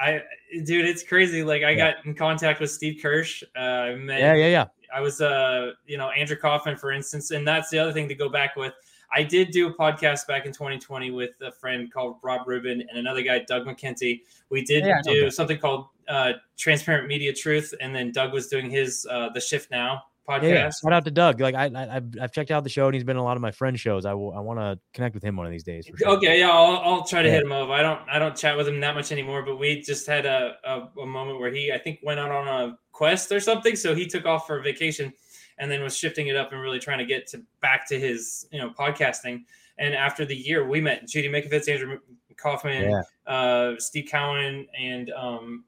[0.00, 0.22] I,
[0.64, 1.42] dude, it's crazy.
[1.42, 1.92] Like I Yeah.
[1.92, 3.42] got in contact with Steve Kirsch.
[3.56, 7.30] Uh, I met yeah yeah yeah I was, uh, you know, Andrew Kaufman, for instance,
[7.30, 8.72] and that's the other thing to go back with.
[9.16, 12.98] I did do a podcast back in 2020 with a friend called Rob Rubin and
[12.98, 14.20] another guy, Doug McKenty.
[14.50, 18.68] We did Yeah, do something called uh, Transparent Media Truth, and then Doug was doing
[18.70, 20.42] his uh, The Shift Now podcast.
[20.42, 20.70] Yeah.
[20.70, 21.40] Shout out to Doug.
[21.40, 23.40] Like I, I, I've, checked out the show and he's been in a lot of
[23.40, 24.04] my friend shows.
[24.04, 25.86] I, will, I want to connect with him one of these days.
[25.86, 26.08] For sure.
[26.16, 27.36] Okay, yeah, I'll, I'll try to Yeah.
[27.36, 27.70] hit him up.
[27.70, 30.56] I don't I don't chat with him that much anymore, but we just had a,
[30.64, 33.94] a, a moment where he I think went out on a quest or something, so
[33.94, 35.12] he took off for a vacation
[35.58, 38.46] and then was shifting it up and really trying to get to back to his
[38.52, 39.44] you know podcasting.
[39.78, 41.98] And after the year, we met Judy Mikovits, Andrew
[42.36, 43.02] Kaufman, Yeah.
[43.32, 45.64] uh, Steve Cowan, and um,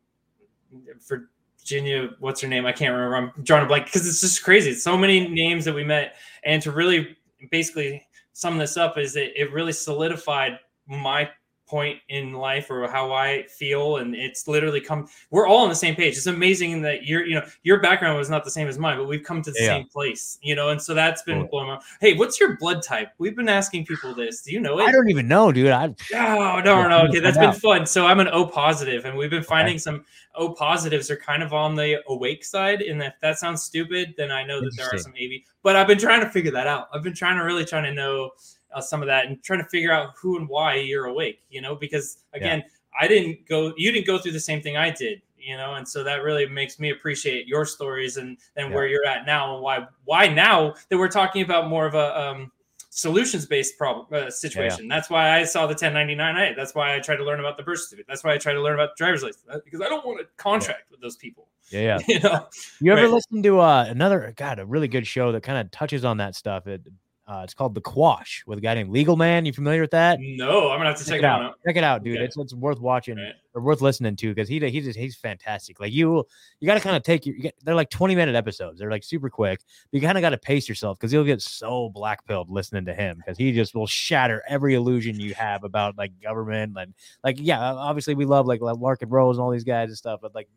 [1.06, 2.10] Virginia.
[2.18, 2.66] What's her name?
[2.66, 3.16] I can't remember.
[3.16, 4.70] I'm drawing a blank because it's just crazy.
[4.70, 7.16] It's so many names that we met, and to really
[7.50, 11.28] basically sum this up is that it really solidified my
[11.68, 15.74] point in life or how I feel and it's literally come we're all on the
[15.74, 16.16] same page.
[16.16, 19.06] It's amazing that your you know your background was not the same as mine, but
[19.06, 19.76] we've come to the Yeah.
[19.76, 21.50] same place, you know, and so that's been Totally.
[21.50, 23.10] blowing my Hey, what's your blood type?
[23.18, 24.42] We've been asking people this.
[24.42, 24.84] Do you know it?
[24.88, 25.68] I don't even know, dude.
[25.70, 27.06] I, Oh, no, no.
[27.08, 27.56] Okay, That's been out.
[27.56, 27.86] fun.
[27.86, 30.04] So I'm an O positive, and we've been finding some
[30.34, 32.80] O positives are kind of on the awake side.
[32.82, 35.44] And if that sounds stupid, then I know that there are some AB.
[35.62, 36.88] But I've been trying to figure that out.
[36.94, 38.30] I've been trying to really trying to know
[38.74, 41.40] uh, some of that and trying to figure out who and why you're awake.
[41.50, 42.62] You know, because again,
[43.00, 43.72] I didn't go.
[43.76, 45.22] You didn't go through the same thing I did.
[45.40, 48.74] You know, and so that really makes me appreciate your stories and and Yeah.
[48.74, 52.20] where you're at now and why why now that we're talking about more of a
[52.20, 52.52] um,
[52.90, 54.88] solutions based problem uh, situation.
[54.88, 56.56] That's why I saw the 1099A.
[56.56, 58.06] That's why I tried to learn about the birth certificate.
[58.08, 60.90] That's why I tried to learn about driver's license because I don't want to contract
[60.90, 61.46] with those people.
[61.70, 62.02] yeah, yeah.
[62.08, 62.46] You know,
[62.80, 63.10] You ever Right.
[63.10, 66.34] listen to uh, another God, a really good show that kind of touches on that
[66.34, 66.66] stuff?
[66.66, 66.82] It,
[67.28, 69.44] uh, it's called The Quash with a guy named Legal Man.
[69.44, 70.18] You familiar with that?
[70.18, 71.54] no, I'm gonna have to check, Check it out.
[71.66, 72.16] Check it out, dude.
[72.16, 72.24] Okay.
[72.24, 73.34] It's it's worth watching Right.
[73.54, 75.78] or worth listening to because he he's just, he's fantastic.
[75.78, 76.24] Like you,
[76.58, 77.36] you got to kind of take your.
[77.36, 78.78] You get, they're like twenty minute episodes.
[78.78, 79.60] They're like super quick.
[79.90, 82.86] But you kind of got to pace yourself because you'll get so black pilled listening
[82.86, 86.94] to him because he just will shatter every illusion you have about like government and
[87.22, 87.60] like yeah.
[87.60, 90.48] Obviously, we love like Larken Rose and all these guys and stuff, but like.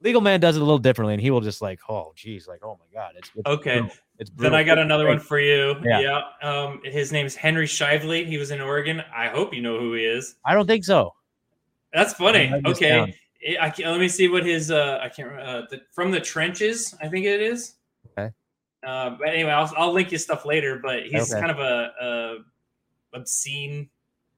[0.00, 2.60] Legal man does it a little differently, and he will just like, oh, geez, like,
[2.62, 3.80] oh my god, it's, it's Okay.
[3.80, 3.96] brutal.
[4.20, 4.54] It's Then.
[4.54, 5.74] I got another one for you.
[5.84, 6.00] Yeah.
[6.00, 6.22] Yeah.
[6.48, 8.24] Um, his name's Henry Shively.
[8.26, 9.02] He was in Oregon.
[9.14, 10.36] I hope you know who he is.
[10.44, 11.14] I don't think so.
[11.92, 12.52] That's funny.
[12.66, 12.88] Okay.
[12.88, 13.12] down.
[13.60, 16.20] I can, let me see what his uh I can't remember uh, the, from the
[16.20, 16.94] trenches.
[17.00, 17.74] I think it is.
[18.18, 18.32] Okay.
[18.84, 20.80] Uh, but anyway, I'll I'll link you stuff later.
[20.82, 21.40] But he's Okay.
[21.40, 22.36] kind of a, a
[23.16, 23.88] obscene,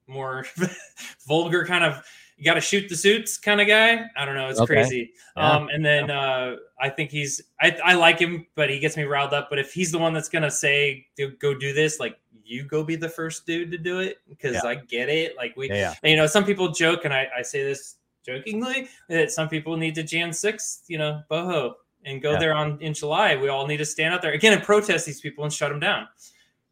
[0.06, 0.44] more
[1.26, 2.04] vulgar kind of.
[2.40, 4.06] You got to shoot the suits kind of guy.
[4.16, 4.48] I don't know.
[4.48, 4.76] It's Okay.
[4.76, 5.12] crazy.
[5.36, 5.56] Yeah.
[5.56, 9.02] Um, and then uh, I think he's I I like him, but he gets me
[9.04, 9.48] riled up.
[9.50, 11.06] But if he's the one that's gonna say
[11.38, 14.64] go do this, like you go be the first dude to do it because Yeah.
[14.70, 15.36] I get it.
[15.36, 19.30] Like we Yeah, you know, some people joke, and I, I say this jokingly, that
[19.30, 21.74] some people need to Jan 6th, you know, boho,
[22.06, 23.36] and go there on in July.
[23.36, 25.78] We all need to stand out there again and protest these people and shut them
[25.78, 26.08] down.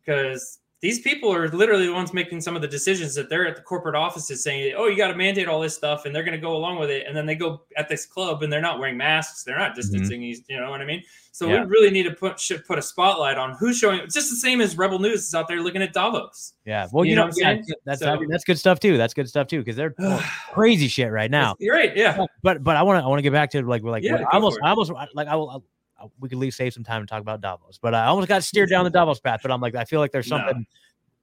[0.01, 3.57] Because these people are literally the ones making some of the decisions that they're at
[3.57, 6.37] the corporate offices saying, oh, you got to mandate all this stuff, and they're going
[6.37, 7.05] to go along with it.
[7.07, 10.23] And then they go at this club and they're not wearing masks, they're not distancing,
[10.23, 11.03] you know what I mean?
[11.33, 11.55] So Mm-hmm.
[11.55, 11.65] Yeah.
[11.65, 14.01] we really need to put should put a spotlight on who's showing.
[14.01, 16.55] It's just the same as Rebel News is out there looking at Davos.
[16.65, 16.89] Yeah.
[16.93, 17.77] Well, you, You know, know what I'm yeah, saying?
[17.85, 18.97] that's So- that's good stuff too.
[18.99, 19.95] That's good stuff too because they're
[20.53, 21.55] crazy shit right now.
[21.61, 21.97] You're right.
[21.97, 22.25] Yeah.
[22.43, 24.15] But but, I want to I want to get back to like we're like Yeah,
[24.17, 24.59] I go almost.
[24.65, 25.65] I almost like I will.
[25.99, 28.45] I, we could leave save some time to talk about Davos, but I almost got
[28.45, 29.41] steered down the Davos path.
[29.43, 30.39] But I'm like I feel like there's No.
[30.39, 30.67] something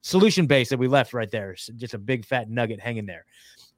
[0.02, 1.54] solution based that we left right there.
[1.54, 3.24] Just a big fat nugget hanging there.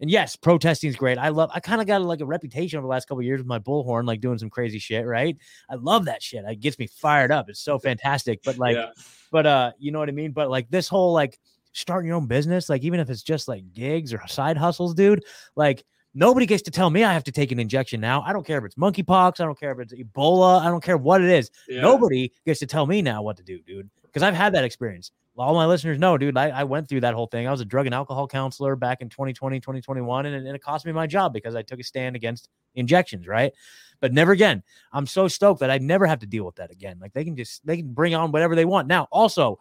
[0.01, 1.19] And yes, protesting is great.
[1.19, 1.51] I love.
[1.53, 4.07] I kind of got like a reputation over the last couple years with my bullhorn,
[4.07, 5.05] like doing some crazy shit.
[5.07, 5.37] Right?
[5.69, 6.45] I love that shit.
[6.47, 7.49] It gets me fired up.
[7.49, 8.41] It's so fantastic.
[8.45, 8.91] But like, yeah.
[9.33, 10.33] but uh, you know what I mean.
[10.33, 11.39] But like this whole like
[11.73, 15.25] starting your own business, like even if it's just like gigs or side hustles, dude,
[15.57, 15.85] like
[16.15, 18.23] Nobody gets to tell me I have to take an injection now.
[18.23, 19.41] I don't care if it's monkeypox.
[19.41, 20.61] I don't care if it's Ebola.
[20.61, 21.51] I don't care what it is.
[21.69, 21.83] Yeah.
[21.83, 23.89] Nobody gets to tell me now what to do, dude.
[24.03, 25.13] Because I've had that experience.
[25.37, 27.47] All my listeners know, dude, I, I, went through that whole thing.
[27.47, 30.85] I was a drug and alcohol counselor back in 2020, 2021, and, and it cost
[30.85, 33.53] me my job because I took a stand against injections, right?
[34.01, 34.65] But never again.
[34.93, 36.99] I'm so stoked that I never have to deal with that again.
[37.01, 38.89] Like they can just, they can bring on whatever they want.
[38.89, 39.61] Now, also,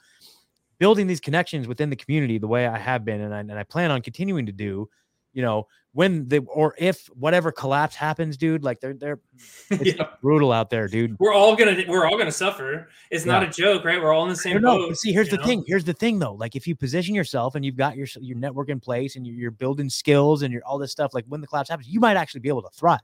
[0.79, 3.63] building these connections within the community the way I have been, and I, and I
[3.63, 4.89] plan on continuing to do,
[5.37, 9.19] you know, when the or if whatever collapse happens, dude, like they're they're
[9.69, 10.07] it's yeah.
[10.19, 11.15] brutal out there, dude.
[11.19, 12.89] We're all gonna we're all gonna suffer.
[13.11, 14.01] It's not a joke, right?
[14.01, 14.97] We're all in the same no, boat.
[14.97, 15.45] See, here's the know?
[15.45, 15.63] thing.
[15.67, 16.33] Here's the thing, though.
[16.33, 19.35] Like if you position yourself and you've got your your network in place and you're,
[19.35, 22.17] you're building skills and you're all this stuff, like when the collapse happens, you might
[22.17, 22.99] actually be able to thrive.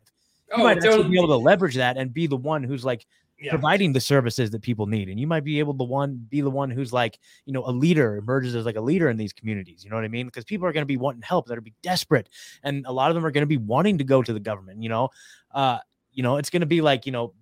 [0.50, 3.06] You oh, might actually be able to leverage that and be the one who's like
[3.44, 3.52] yeah.
[3.52, 5.10] providing the services that people need.
[5.10, 7.72] And you might be able to one be the one who's like, you know, a
[7.72, 9.84] leader emerges as like a leader in these communities.
[9.84, 10.28] You know what I mean?
[10.28, 12.30] Because people are going to be wanting help, they're be desperate.
[12.64, 14.82] And a lot of them are going to be wanting to go to the government,
[14.82, 15.10] you know.
[15.52, 15.80] Uh,
[16.12, 17.34] you know, it's going to be like, you know,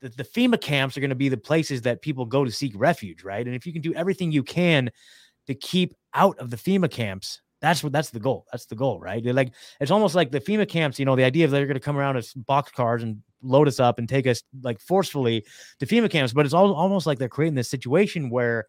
[0.00, 2.72] the, the FEMA camps are going to be the places that people go to seek
[2.76, 3.44] refuge, right?
[3.44, 4.90] And if you can do everything you can
[5.46, 8.46] to keep out of the FEMA camps, that's what that's the goal.
[8.50, 9.22] That's the goal, right?
[9.22, 11.74] They're like it's almost like the FEMA camps, you know, the idea of they're going
[11.74, 15.44] to come around as box cars and load us up and take us like forcefully
[15.78, 18.66] to FEMA camps, but it's all almost like they're creating this situation where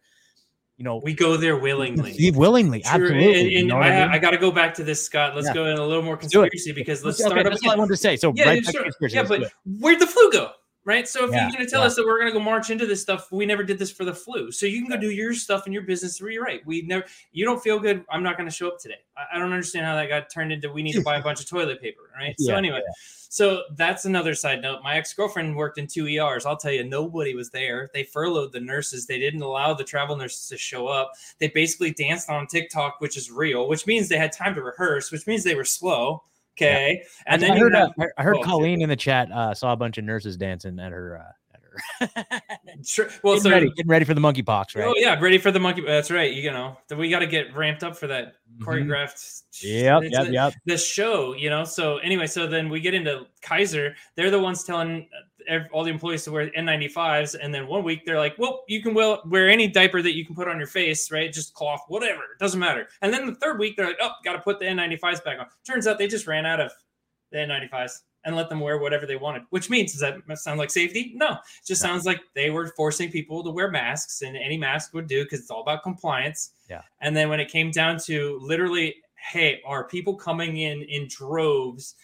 [0.76, 2.32] you know we go there willingly.
[2.34, 4.14] willingly absolutely and, and you know I, I, mean?
[4.14, 5.54] I, gotta go back to this scott let's yeah.
[5.54, 7.92] go in a little more conspiracy because let's, let's start okay, that's what i wanted
[7.92, 8.16] to say.
[8.16, 8.88] So yeah, right sure.
[9.08, 10.50] yeah but where'd the flu go
[10.84, 11.08] right?
[11.08, 11.86] So if yeah, you're going to tell yeah.
[11.86, 14.04] us that we're going to go march into this stuff, we never did this for
[14.04, 14.52] the flu.
[14.52, 16.20] So you can go do your stuff in your business.
[16.20, 16.64] You're right.
[16.66, 17.04] We never.
[17.32, 18.04] You don't feel good.
[18.10, 18.98] I'm not going to show up today.
[19.16, 21.40] I, I, don't understand how that got turned into we need to buy a bunch
[21.40, 22.34] of toilet paper, right?
[22.38, 22.82] Yeah, so anyway,
[23.28, 24.82] so that's another side note.
[24.82, 26.46] My ex girlfriend worked in two ERs.
[26.46, 27.90] I'll tell you, nobody was there.
[27.94, 29.06] They furloughed the nurses.
[29.06, 31.12] They didn't allow the travel nurses to show up.
[31.38, 35.10] They basically danced on TikTok, which is real, which means they had time to rehearse,
[35.10, 36.22] which means they were slow
[36.56, 37.02] Okay.
[37.02, 37.08] Yeah.
[37.26, 39.72] And then I heard, have, uh, I heard oh, Colleen in the chat uh, saw
[39.72, 41.20] a bunch of nurses dancing at her.
[41.20, 41.32] Uh,
[42.84, 43.08] sure.
[43.22, 44.86] Well, getting so ready, getting ready for the monkeypox, right?
[44.86, 45.82] Oh yeah, ready for the monkey.
[45.84, 46.32] That's right.
[46.32, 48.64] You know, we got to get ramped up for that mm-hmm.
[48.64, 49.42] choreographed.
[49.62, 50.54] Yep, yep, yep.
[50.66, 51.64] The show, you know.
[51.64, 53.94] So anyway, so then we get into Kaiser.
[54.14, 55.08] They're the ones telling
[55.72, 58.94] all the employees to wear N95s, and then one week they're like, "Well, you can
[58.94, 61.32] wear, wear any diaper that you can put on your face, right?
[61.32, 64.34] Just cloth, whatever, it doesn't matter." And then the third week they're like, "Oh, got
[64.34, 66.72] to put the N95s back on." Turns out they just ran out of
[67.30, 69.42] the N95s and let them wear whatever they wanted.
[69.50, 71.12] Which means does that sound like safety?
[71.14, 71.90] No, it just no.
[71.90, 75.40] sounds like they were forcing people to wear masks, and any mask would do because
[75.40, 76.52] it's all about compliance.
[76.68, 76.82] Yeah.
[77.00, 81.94] And then when it came down to literally, hey, are people coming in in droves?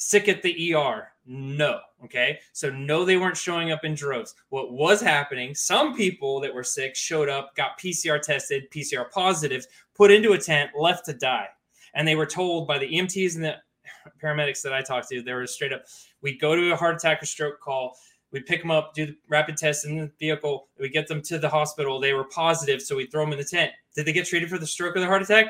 [0.00, 1.09] sick at the ER?
[1.26, 1.80] No.
[2.04, 2.38] Okay.
[2.52, 4.34] So, no, they weren't showing up in droves.
[4.48, 9.66] What was happening, some people that were sick showed up, got PCR tested, PCR positive,
[9.94, 11.48] put into a tent, left to die.
[11.94, 13.56] And they were told by the EMTs and the
[14.22, 15.84] paramedics that I talked to, they were straight up,
[16.22, 17.96] we go to a heart attack or stroke call.
[18.32, 20.68] We pick them up, do the rapid test in the vehicle.
[20.78, 21.98] We get them to the hospital.
[21.98, 23.72] They were positive, so we throw them in the tent.
[23.96, 25.46] Did they get treated for the stroke or the heart attack?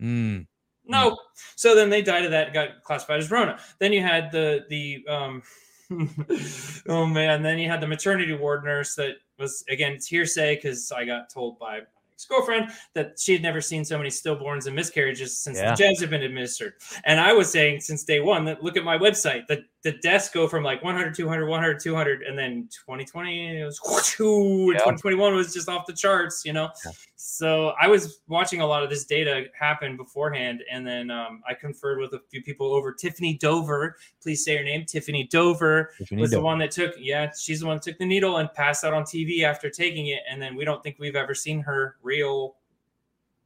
[0.00, 0.46] Mm.
[0.90, 1.18] No.
[1.56, 3.58] So then they died of that, got classified as Rona.
[3.78, 5.42] Then you had the the um
[6.88, 10.92] oh man, then you had the maternity ward nurse that was again it's hearsay because
[10.92, 11.84] I got told by my
[12.14, 15.70] ex girlfriend that she had never seen so many stillborns and miscarriages since yeah.
[15.70, 16.74] the jabs have been administered.
[17.04, 20.28] And I was saying since day one that look at my website, the, the deaths
[20.28, 23.80] go from like 100, 200, 100, 200, and then 2020 it was
[24.18, 24.78] whoo, yeah.
[24.78, 26.70] 2021 was just off the charts, you know.
[26.84, 26.92] Yeah.
[27.16, 31.54] So I was watching a lot of this data happen beforehand, and then um, I
[31.54, 32.92] conferred with a few people over.
[32.92, 34.84] Tiffany Dover, please say her name.
[34.84, 36.40] Tiffany Dover Tiffany was Dover.
[36.40, 38.92] the one that took, yeah, she's the one that took the needle and passed out
[38.92, 42.56] on TV after taking it, and then we don't think we've ever seen her real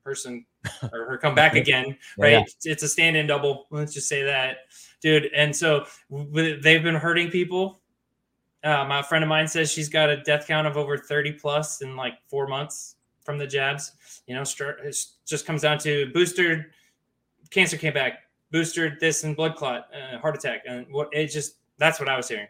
[0.05, 0.45] person
[0.93, 2.33] or her come back again, right?
[2.33, 2.73] Yeah.
[2.73, 3.67] It's a stand-in double.
[3.71, 4.59] Let's just say that,
[5.01, 5.31] dude.
[5.35, 7.81] And so they've been hurting people.
[8.63, 11.83] Uh, my friend of mine says she's got a death count of over 30 plus
[11.83, 13.93] in like four months from the jabs.
[14.27, 14.97] You know, it
[15.27, 16.71] just comes down to booster
[17.51, 21.57] cancer came back, boosted this and blood clot, uh, heart attack, and what it just
[21.79, 22.49] that's what I was hearing.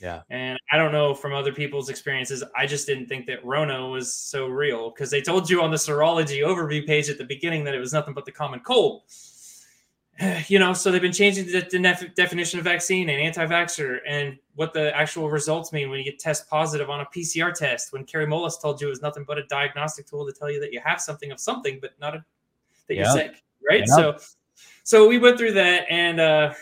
[0.00, 0.22] Yeah.
[0.28, 2.44] And I don't know from other people's experiences.
[2.54, 5.76] I just didn't think that Rona was so real because they told you on the
[5.76, 9.02] serology overview page at the beginning that it was nothing but the common cold.
[10.48, 14.38] you know, so they've been changing the, the nef- definition of vaccine and anti-vaxxer and
[14.54, 17.92] what the actual results mean when you get test positive on a PCR test.
[17.92, 20.60] When Kary Mullis told you it was nothing but a diagnostic tool to tell you
[20.60, 22.24] that you have something of something, but not a,
[22.88, 23.86] that you're sick, right?
[23.88, 24.16] So,
[24.84, 26.54] so we went through that, and uh,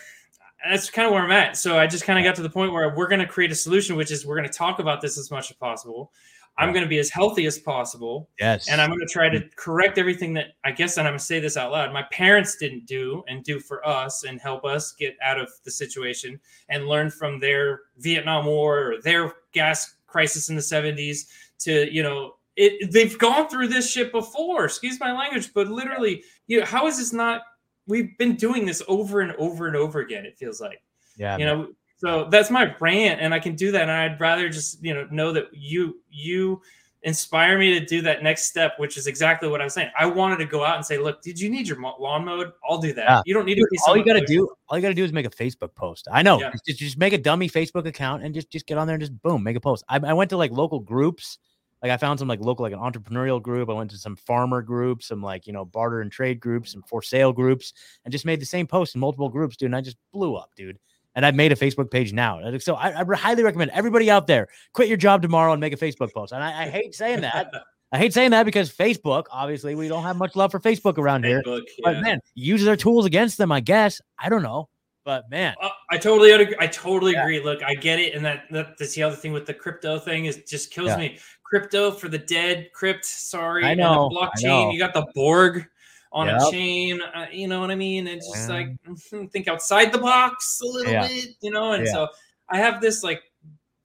[0.69, 1.57] that's kind of where I'm at.
[1.57, 3.55] So I just kind of got to the point where we're going to create a
[3.55, 6.11] solution, which is we're going to talk about this as much as possible.
[6.57, 8.29] I'm going to be as healthy as possible.
[8.39, 8.69] Yes.
[8.69, 11.25] And I'm going to try to correct everything that I guess, and I'm going to
[11.25, 14.93] say this out loud, my parents didn't do and do for us and help us
[14.93, 16.39] get out of the situation
[16.69, 21.25] and learn from their Vietnam War or their gas crisis in the 70s
[21.59, 24.63] to, you know, it, they've gone through this shit before.
[24.63, 27.41] Excuse my language, but literally, you know, how is this not?
[27.87, 30.25] We've been doing this over and over and over again.
[30.25, 30.81] It feels like,
[31.17, 33.83] yeah, you know, so that's my rant, and I can do that.
[33.83, 36.61] And I'd rather just you know know that you you
[37.05, 39.91] inspire me to do that next step, which is exactly what I'm saying.
[39.97, 42.51] I wanted to go out and say, look, did you need your lawn mowed?
[42.67, 43.05] I'll do that.
[43.07, 43.21] Yeah.
[43.25, 43.67] You don't need to.
[43.87, 46.07] all you got to do, all you got to do is make a Facebook post.
[46.11, 46.51] I know, yeah.
[46.65, 49.21] just, just make a dummy Facebook account and just just get on there and just
[49.21, 49.85] boom, make a post.
[49.87, 51.37] I, I went to like local groups.
[51.85, 53.69] Like I found some like local like an entrepreneurial group.
[53.69, 56.81] I went to some farmer groups, some like you know barter and trade groups, some
[56.81, 57.73] for sale groups,
[58.03, 59.67] and just made the same post in multiple groups, dude.
[59.67, 60.79] And I just blew up, dude
[61.15, 62.41] and I've made a Facebook page now.
[62.59, 65.77] So I, I, highly recommend everybody out there quit your job tomorrow and make a
[65.77, 66.33] Facebook post.
[66.33, 67.51] And I, I hate saying that.
[67.91, 71.23] I hate saying that because Facebook, obviously, we don't have much love for Facebook around
[71.23, 71.63] Facebook, here.
[71.77, 71.83] Yeah.
[71.83, 73.51] But man, use their tools against them.
[73.51, 74.67] I guess I don't know,
[75.05, 76.55] but man, uh, I totally, agree.
[76.59, 77.21] I totally yeah.
[77.21, 77.41] agree.
[77.41, 80.25] Look, I get it, and that, that that's the other thing with the crypto thing
[80.25, 80.97] is just kills yeah.
[80.97, 81.19] me.
[81.45, 83.05] Crypto for the dead, crypt.
[83.05, 84.09] Sorry, I know.
[84.09, 84.45] blockchain.
[84.45, 84.71] I know.
[84.71, 85.67] You got the Borg
[86.11, 86.41] on yep.
[86.41, 87.01] a chain.
[87.01, 88.07] Uh, you know what I mean?
[88.07, 91.07] It's just like mm-hmm, think outside the box a little yeah.
[91.07, 91.73] bit, you know.
[91.73, 91.91] And yeah.
[91.91, 92.07] so
[92.49, 93.21] I have this like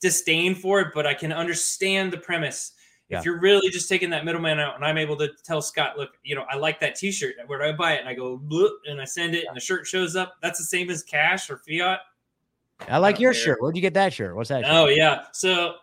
[0.00, 2.72] disdain for it, but I can understand the premise.
[3.08, 3.18] Yeah.
[3.18, 6.10] If you're really just taking that middleman out, and I'm able to tell Scott, look,
[6.22, 7.34] you know, I like that T-shirt.
[7.48, 8.00] Where do I buy it?
[8.00, 8.40] And I go,
[8.86, 10.36] and I send it, and the shirt shows up.
[10.40, 11.98] That's the same as cash or fiat.
[12.88, 13.42] I like I your care.
[13.42, 13.60] shirt.
[13.60, 14.36] Where'd you get that shirt?
[14.36, 14.64] What's that?
[14.64, 14.72] Shirt?
[14.72, 15.74] Oh yeah, so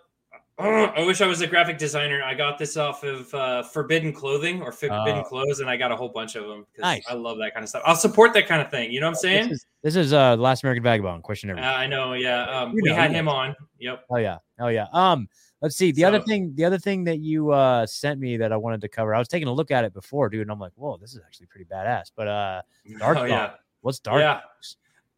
[0.60, 2.24] I wish I was a graphic designer.
[2.24, 5.92] I got this off of uh, Forbidden Clothing or Forbidden uh, Clothes, and I got
[5.92, 6.66] a whole bunch of them.
[6.80, 7.06] Nice.
[7.08, 7.84] I love that kind of stuff.
[7.86, 8.92] I'll support that kind of thing.
[8.92, 9.50] You know what I'm saying?
[9.50, 11.52] This is, this is uh, Last American Vagabond question.
[11.52, 12.14] Uh, I know.
[12.14, 12.50] Yeah.
[12.50, 13.56] Um, we had him on.
[13.78, 14.06] Yep.
[14.10, 14.40] Oh yeah.
[14.60, 14.88] Oh yeah.
[14.94, 15.30] Um,
[15.62, 15.92] let's see.
[15.92, 18.82] The so, other thing, the other thing that you uh sent me that I wanted
[18.82, 19.14] to cover.
[19.14, 21.22] I was taking a look at it before, dude, and I'm like, whoa, this is
[21.24, 22.12] actually pretty badass.
[22.16, 22.62] But uh,
[22.98, 23.20] Dark.
[23.20, 23.52] Oh, yeah.
[23.82, 24.22] What's Dark?
[24.22, 24.42] Yeah.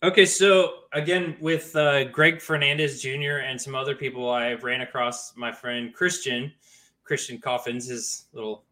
[0.01, 3.39] Okay, so again with uh, Greg Fernandez Jr.
[3.43, 6.53] and some other people, I ran across my friend Christian,
[7.03, 8.63] Christian Coffins, his little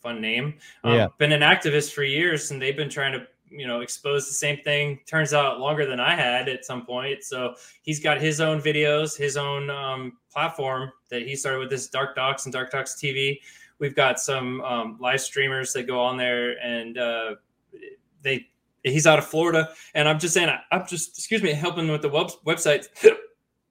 [0.00, 0.58] fun name.
[0.84, 1.06] Um, yeah.
[1.16, 4.58] Been an activist for years, and they've been trying to you know expose the same
[4.58, 5.00] thing.
[5.06, 7.24] Turns out longer than I had at some point.
[7.24, 11.88] So he's got his own videos, his own um, platform that he started with this
[11.88, 13.40] Dark Dox and Dark Dox TV.
[13.78, 17.34] We've got some um, live streamers that go on there and uh,
[18.22, 18.48] they
[18.82, 22.08] he's out of Florida, and I'm just saying, I'm just excuse me, helping with the
[22.08, 22.86] web, website.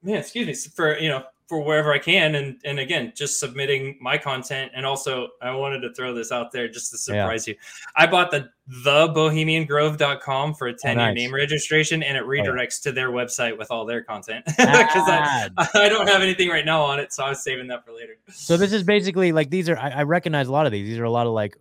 [0.04, 3.98] Man, excuse me for you know for wherever I can, and and again, just submitting
[4.02, 7.54] my content, and also I wanted to throw this out there just to surprise yeah.
[7.54, 7.60] you.
[7.96, 8.50] I bought the
[8.86, 11.16] thebohemiangrove.com for a 10 year nice.
[11.16, 12.68] name registration, and it redirects oh, yeah.
[12.84, 16.82] to their website with all their content because I, I don't have anything right now
[16.82, 18.18] on it, so I was saving that for later.
[18.30, 20.88] So this is basically like these are I, I recognize a lot of these.
[20.88, 21.58] These are a lot of like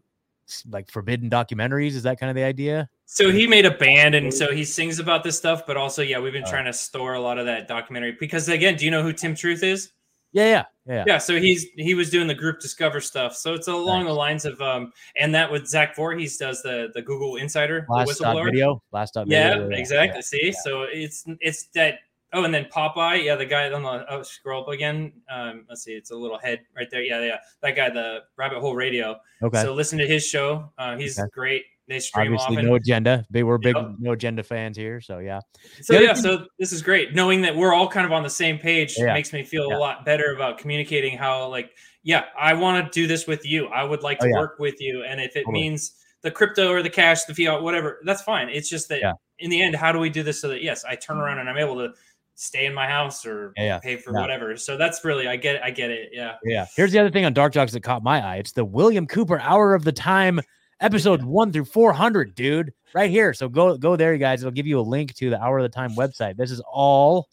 [0.70, 1.92] like forbidden documentaries.
[1.92, 2.88] Is that kind of the idea?
[3.04, 5.66] So he made a band, and so he sings about this stuff.
[5.66, 8.76] But also, yeah, we've been trying to store a lot of that documentary because, again,
[8.76, 9.92] do you know who Tim Truth is?
[10.32, 11.04] Yeah, yeah, yeah.
[11.06, 11.18] Yeah.
[11.18, 13.34] So he's he was doing the group Discover stuff.
[13.34, 14.10] So it's along nice.
[14.10, 18.18] the lines of um, and that with Zach Vorhies does the the Google Insider last
[18.18, 19.68] the video, last stop video.
[19.68, 20.18] Yeah, exactly.
[20.18, 20.22] Yeah.
[20.22, 20.60] See, yeah.
[20.62, 22.00] so it's it's that
[22.32, 25.12] Oh, and then Popeye, yeah, the guy on the oh, scroll up again.
[25.30, 27.02] Um, let's see, it's a little head right there.
[27.02, 29.16] Yeah, yeah, that guy, the Rabbit Hole Radio.
[29.42, 29.62] Okay.
[29.62, 30.72] So listen to his show.
[30.76, 31.28] Uh, he's okay.
[31.32, 31.64] great.
[31.88, 32.66] They stream obviously often.
[32.66, 33.24] no agenda.
[33.30, 33.92] They were big yep.
[34.00, 35.38] no agenda fans here, so yeah.
[35.82, 37.14] So yeah, thing- so this is great.
[37.14, 39.14] Knowing that we're all kind of on the same page yeah.
[39.14, 39.76] makes me feel yeah.
[39.76, 41.70] a lot better about communicating how like
[42.02, 43.66] yeah, I want to do this with you.
[43.66, 44.38] I would like to oh, yeah.
[44.38, 45.62] work with you, and if it totally.
[45.62, 48.48] means the crypto or the cash, the fiat, whatever, that's fine.
[48.48, 50.96] It's just that in the end, how do we do this so that yes, I
[50.96, 51.92] turn around and I'm able to
[52.36, 54.20] stay in my house or yeah, pay for yeah.
[54.20, 54.56] whatever.
[54.56, 56.10] So that's really I get I get it.
[56.12, 56.36] Yeah.
[56.44, 56.66] Yeah.
[56.76, 58.36] Here's the other thing on Dark Dox that caught my eye.
[58.36, 60.40] It's the William Cooper Hour of the Time
[60.80, 62.72] episode 1 through 400, dude.
[62.94, 63.32] Right here.
[63.34, 64.42] So go go there you guys.
[64.42, 66.36] It'll give you a link to the Hour of the Time website.
[66.36, 67.28] This is all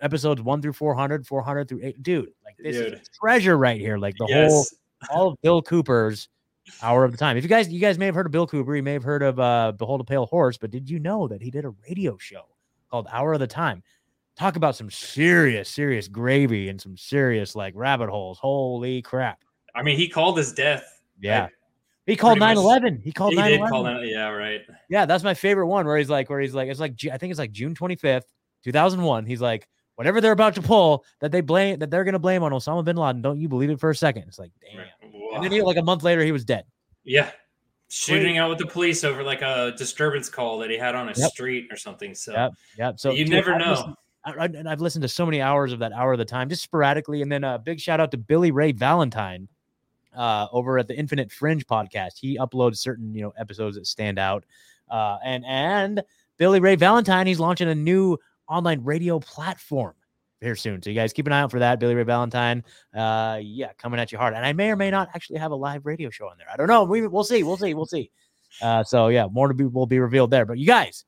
[0.00, 2.02] episodes 1 through 400, 400 through 8.
[2.02, 2.94] Dude, like this dude.
[2.94, 3.98] is treasure right here.
[3.98, 4.50] Like the yes.
[4.50, 4.66] whole
[5.10, 6.28] all of Bill Cooper's
[6.82, 7.36] Hour of the Time.
[7.36, 9.22] If you guys you guys may have heard of Bill Cooper, you may have heard
[9.22, 12.16] of uh Behold a Pale Horse, but did you know that he did a radio
[12.16, 12.46] show?
[12.90, 13.82] Called Hour of the Time.
[14.36, 18.38] Talk about some serious, serious gravy and some serious like rabbit holes.
[18.38, 19.40] Holy crap.
[19.74, 21.00] I mean, he called his death.
[21.20, 21.48] Yeah.
[22.06, 22.62] He called Pretty 9 much.
[22.62, 23.00] 11.
[23.02, 23.72] He called he 9 did 11.
[23.72, 24.06] call that.
[24.06, 24.60] Yeah, right.
[24.88, 27.30] Yeah, that's my favorite one where he's like, where he's like, it's like, I think
[27.30, 28.22] it's like June 25th,
[28.62, 29.26] 2001.
[29.26, 29.66] He's like,
[29.96, 32.84] whatever they're about to pull that they blame, that they're going to blame on Osama
[32.84, 33.22] bin Laden.
[33.22, 34.24] Don't you believe it for a second?
[34.28, 34.78] It's like, damn.
[34.78, 34.88] Right.
[35.34, 36.64] And then he, like a month later, he was dead.
[37.02, 37.30] Yeah.
[37.88, 41.12] Shooting out with the police over like a disturbance call that he had on a
[41.16, 41.30] Yep.
[41.30, 42.14] street or something.
[42.14, 42.52] So Yep.
[42.78, 43.00] Yep.
[43.00, 43.70] So you dude, never I've know.
[43.70, 46.48] listened- I, and I've listened to so many hours of that hour of the time,
[46.48, 47.22] just sporadically.
[47.22, 49.46] And then a big shout out to Billy Ray Valentine
[50.16, 52.18] uh, over at the Infinite Fringe podcast.
[52.18, 54.44] He uploads certain you know episodes that stand out.
[54.90, 56.02] Uh, and and
[56.38, 58.18] Billy Ray Valentine, he's launching a new
[58.48, 59.94] online radio platform
[60.46, 60.80] here soon.
[60.82, 61.78] So you guys keep an eye out for that.
[61.80, 64.34] Billy Ray Valentine, uh, yeah, coming at you hard.
[64.34, 66.46] And I may or may not actually have a live radio show on there.
[66.52, 66.84] I don't know.
[66.84, 67.42] We we'll see.
[67.42, 67.74] We'll see.
[67.74, 68.10] We'll see.
[68.62, 70.46] Uh, so yeah, more to be will be revealed there.
[70.46, 71.04] But you guys,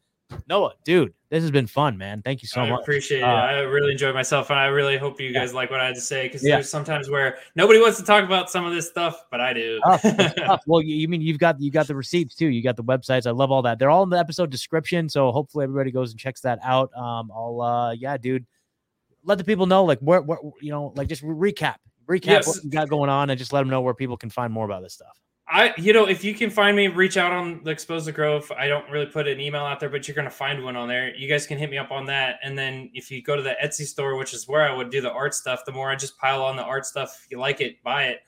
[0.47, 2.21] Noah, dude, this has been fun, man.
[2.21, 2.83] Thank you so I much.
[2.83, 3.25] appreciate it.
[3.25, 5.41] Uh, I really enjoyed myself, and I really hope you Yeah.
[5.41, 6.57] guys like what I had to say because Yeah.
[6.57, 9.81] there's sometimes where nobody wants to talk about some of this stuff, but I do.
[9.85, 10.61] Tough.
[10.67, 12.49] Well, you, you mean you've got you got the receipts too.
[12.49, 13.27] You got the websites.
[13.27, 13.79] I love all that.
[13.79, 15.09] They're all in the episode description.
[15.09, 16.91] So hopefully everybody goes and checks that out.
[16.95, 18.45] Um, I'll uh yeah, dude.
[19.25, 21.77] Let the people know like where where you know like just recap
[22.09, 22.47] recap Yes.
[22.47, 24.65] what you got going on and just let them know where people can find more
[24.65, 25.21] about this stuff.
[25.51, 28.53] I, you know, if you can find me, reach out on the Expose the Grove.
[28.55, 30.89] I don't really put an email out there, but you're going to find one on
[30.89, 31.15] there.
[31.17, 32.39] You guys can hit me up on that.
[32.43, 35.01] And then if you go to the Etsy store, which is where I would do
[35.01, 37.19] the art stuff, the more I just pile on the art stuff.
[37.25, 38.19] If you like it, buy it.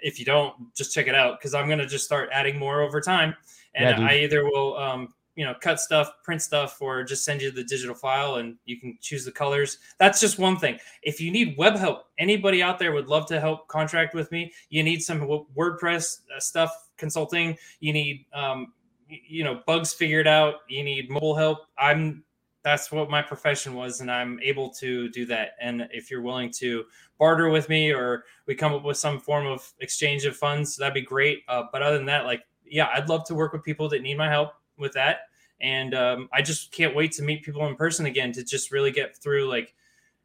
[0.00, 2.80] If you don't, just check it out because I'm going to just start adding more
[2.80, 3.36] over time.
[3.76, 4.08] And Yeah.
[4.08, 7.62] I either will, um, you know, cut stuff, print stuff, or just send you the
[7.62, 9.78] digital file and you can choose the colors.
[9.98, 10.78] That's just one thing.
[11.02, 14.52] If you need web help, anybody out there would love to help contract with me.
[14.70, 15.20] You need some
[15.54, 17.56] WordPress uh, stuff, consulting.
[17.80, 18.72] You need, um,
[19.08, 20.54] you know, bugs figured out.
[20.68, 21.60] You need mobile help.
[21.78, 22.24] I'm.
[22.62, 25.50] That's what my profession was, and I'm able to do that.
[25.60, 26.82] And if you're willing to
[27.16, 30.92] barter with me, or we come up with some form of exchange of funds, that'd
[30.92, 31.44] be great.
[31.46, 34.18] Uh, but other than that, like, yeah, I'd love to work with people that need
[34.18, 35.25] my help with that.
[35.60, 38.90] And um, I just can't wait to meet people in person again to just really
[38.90, 39.74] get through like,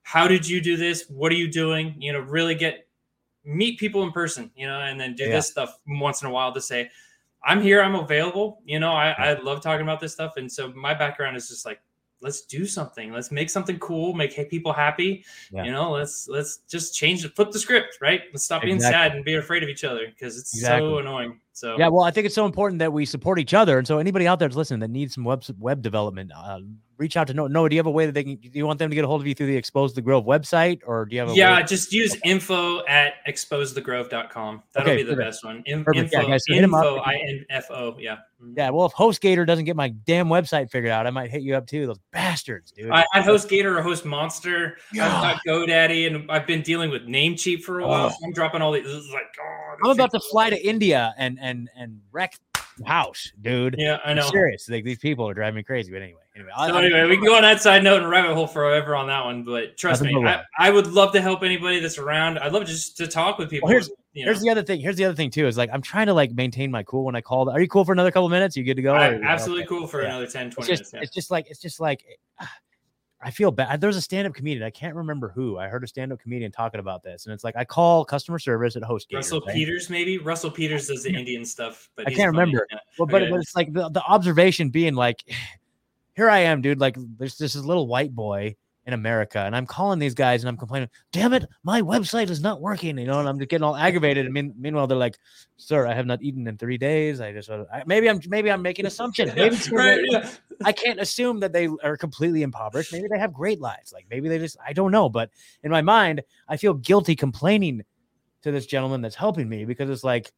[0.04, 1.06] how did you do this?
[1.10, 1.96] What are you doing?
[2.00, 2.88] You know, really get
[3.46, 5.36] meet people in person, you know, and then do Yeah.
[5.38, 6.90] this stuff once in a while to say,
[7.44, 8.62] I'm here, I'm available.
[8.66, 10.34] You know, I, I love talking about this stuff.
[10.38, 11.82] And so my background is just like,
[12.22, 13.12] let's do something.
[13.12, 15.26] Let's make something cool, make people happy.
[15.52, 15.64] Yeah.
[15.64, 18.22] You know, let's let's just change it, flip the script, right?
[18.32, 18.94] Let's stop being Exactly.
[19.10, 20.88] sad and be afraid of each other because it's Exactly.
[20.90, 21.40] so annoying.
[21.54, 23.78] So Yeah, well, I think it's so important that we support each other.
[23.78, 26.60] And so anybody out there that's listening that needs some web web development, uh,
[27.02, 27.50] reach out to Noah.
[27.50, 28.36] Noah, do you have a way that they can?
[28.36, 30.24] Do you want them to get a hold of you through the Expose the Grove
[30.24, 34.64] website, or do you have a yeah, just use info at exposethegrove.com.
[34.74, 35.28] That'll Okay, be the perfect.
[35.28, 35.64] best one.
[35.66, 36.14] In, Perfect.
[36.14, 36.84] Yeah, info, guys, so hit 'em up.
[36.86, 37.96] info, I N F O.
[38.00, 38.18] Yeah.
[38.42, 38.54] Mhm.
[38.58, 41.56] Yeah, well, if HostGator doesn't get my damn website figured out, I might hit you
[41.56, 41.88] up too.
[41.88, 42.92] Those bastards, dude.
[42.92, 44.78] I, I host Gator or host Monster.
[44.94, 45.06] Yeah.
[45.08, 48.06] I've got GoDaddy, and I've been dealing with Namecheap for a while.
[48.06, 48.10] Oh.
[48.10, 48.84] So I'm dropping all these.
[48.84, 52.36] This is like, oh, I'm about to fly to India and and and wreck
[52.84, 53.76] house, dude.
[53.78, 54.30] Yeah, I I'm know.
[54.30, 54.70] serious.
[54.70, 55.92] Like these people are driving me crazy.
[55.92, 56.52] But anyway, anyway.
[56.56, 59.08] So I- anyway, we can go on that side note and rabbit hole forever on
[59.08, 59.44] that one.
[59.44, 60.44] But trust Nothing me, I.
[60.60, 62.40] I would love to help anybody that's around.
[62.40, 63.68] I'd love just to talk with people.
[63.68, 64.82] Well, here's- you know, Here's the other thing.
[64.82, 65.48] Here's the other thing too.
[65.48, 67.50] Is like I'm trying to like maintain my cool when I call.
[67.50, 68.58] Are you cool for another couple minutes?
[68.58, 68.94] You good to go?
[68.94, 69.70] I- Or- absolutely okay.
[69.70, 70.10] cool for Yeah.
[70.10, 71.08] another 10, 20 It's just, minutes.
[71.10, 72.52] it's just like, it's just like, eh, ah,
[73.24, 73.82] I feel bad.
[73.82, 74.64] There's a stand-up comedian.
[74.64, 75.58] I can't remember who.
[75.58, 78.76] I heard a stand-up comedian talking about this, and it's like I call customer service
[78.76, 79.16] at HostGator.
[79.16, 79.56] Russell right?
[79.56, 82.40] Peters, maybe Russell Peters does the Indian stuff, but I can't funny.
[82.40, 82.68] remember.
[82.72, 82.78] Yeah.
[82.98, 83.32] Well, but, Okay.
[83.32, 85.24] but it's like the, the observation being like,
[86.16, 86.80] here I am, dude.
[86.80, 88.56] Like, there's this little white boy
[88.88, 92.42] in America, and I'm calling these guys and I'm complaining, damn it, my website is
[92.42, 94.26] not working, you know, and I'm just getting all aggravated.
[94.26, 95.20] And mean, meanwhile, they're like,
[95.58, 97.22] sir, I have not eaten in three days.
[97.22, 99.36] I just, uh, I, maybe I'm, maybe I'm making assumptions.
[99.36, 100.32] Maybe right, yeah.
[100.66, 102.92] I can't assume that they are completely impoverished.
[102.94, 103.92] Maybe they have great lives.
[103.94, 105.10] Like maybe they just, I don't know.
[105.10, 105.30] But
[105.64, 107.84] in my mind, I feel guilty complaining
[108.44, 110.32] to this gentleman that's helping me because it's like,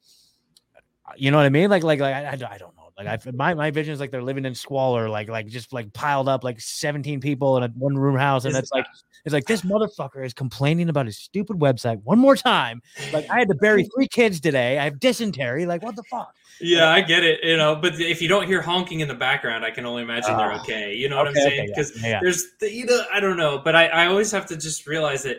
[1.16, 1.70] you know what I mean?
[1.70, 2.83] Like, like, like, I, I, don't- I don't know.
[2.98, 5.92] Like, I, my, my vision is like they're living in squalor, like, like just like
[5.94, 8.46] piled up, like 17 people in a one room house.
[8.46, 8.86] And it's like,
[9.26, 12.82] it's like this motherfucker is complaining about his stupid website one more time.
[13.12, 14.78] Like, I had to bury three kids today.
[14.80, 15.66] I have dysentery.
[15.66, 16.34] Like, what the fuck?
[16.62, 17.44] Yeah, I get it.
[17.44, 20.38] You know, but if you don't hear honking in the background, I can only imagine
[20.38, 20.62] they're Ah.
[20.62, 20.94] okay.
[20.94, 21.68] You know what Okay, I'm saying?
[21.68, 22.20] Because yeah, yeah.
[22.22, 25.24] there's, the, you know, I don't know, but I, I always have to just realize
[25.24, 25.38] that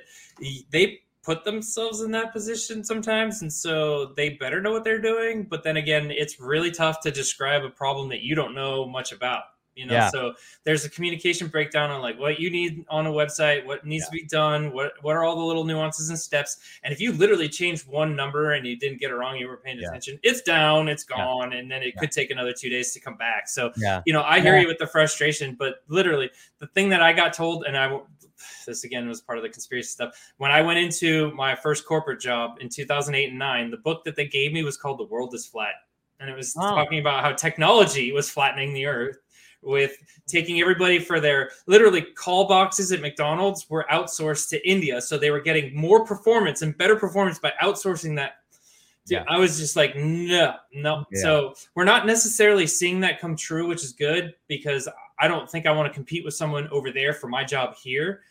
[0.71, 5.45] they put themselves in that position sometimes, and so they better know what they're doing.
[5.45, 9.11] But then again, it's really tough to describe a problem that you don't know much
[9.11, 9.45] about.
[9.77, 10.09] You know, Yeah.
[10.11, 14.07] so there's a communication breakdown on like what you need on a website, what needs
[14.07, 16.59] to be done, what what are all the little nuances and steps.
[16.85, 19.57] And if you literally changed one number and you didn't get it wrong, you were
[19.57, 19.89] paying Yeah.
[19.89, 22.01] attention, it's down, it's gone, and then it Yeah.
[22.01, 23.49] could take another two days to come back.
[23.49, 24.03] So Yeah.
[24.07, 24.63] you know, I hear Yeah.
[24.63, 27.99] you with the frustration, but literally the thing that I got told, and I
[28.67, 30.15] this again was part of the conspiracy stuff.
[30.39, 34.17] When I went into my first corporate job in 2008 and nine, the book that
[34.17, 35.75] they gave me was called The World Is Flat.
[36.21, 36.61] and it was oh.
[36.61, 39.19] talking about how technology was flattening the earth
[39.65, 39.97] with
[40.27, 45.01] taking everybody for their literally call boxes at McDonald's were outsourced to India.
[45.01, 48.37] So they were getting more performance and better performance by outsourcing that.
[49.07, 49.25] Yeah.
[49.29, 51.05] I was just like, no, no.
[51.13, 51.23] Yeah.
[51.23, 54.89] So we're not necessarily seeing that come true, which is good because
[55.19, 58.23] I don't think I want to compete with someone over there for my job here.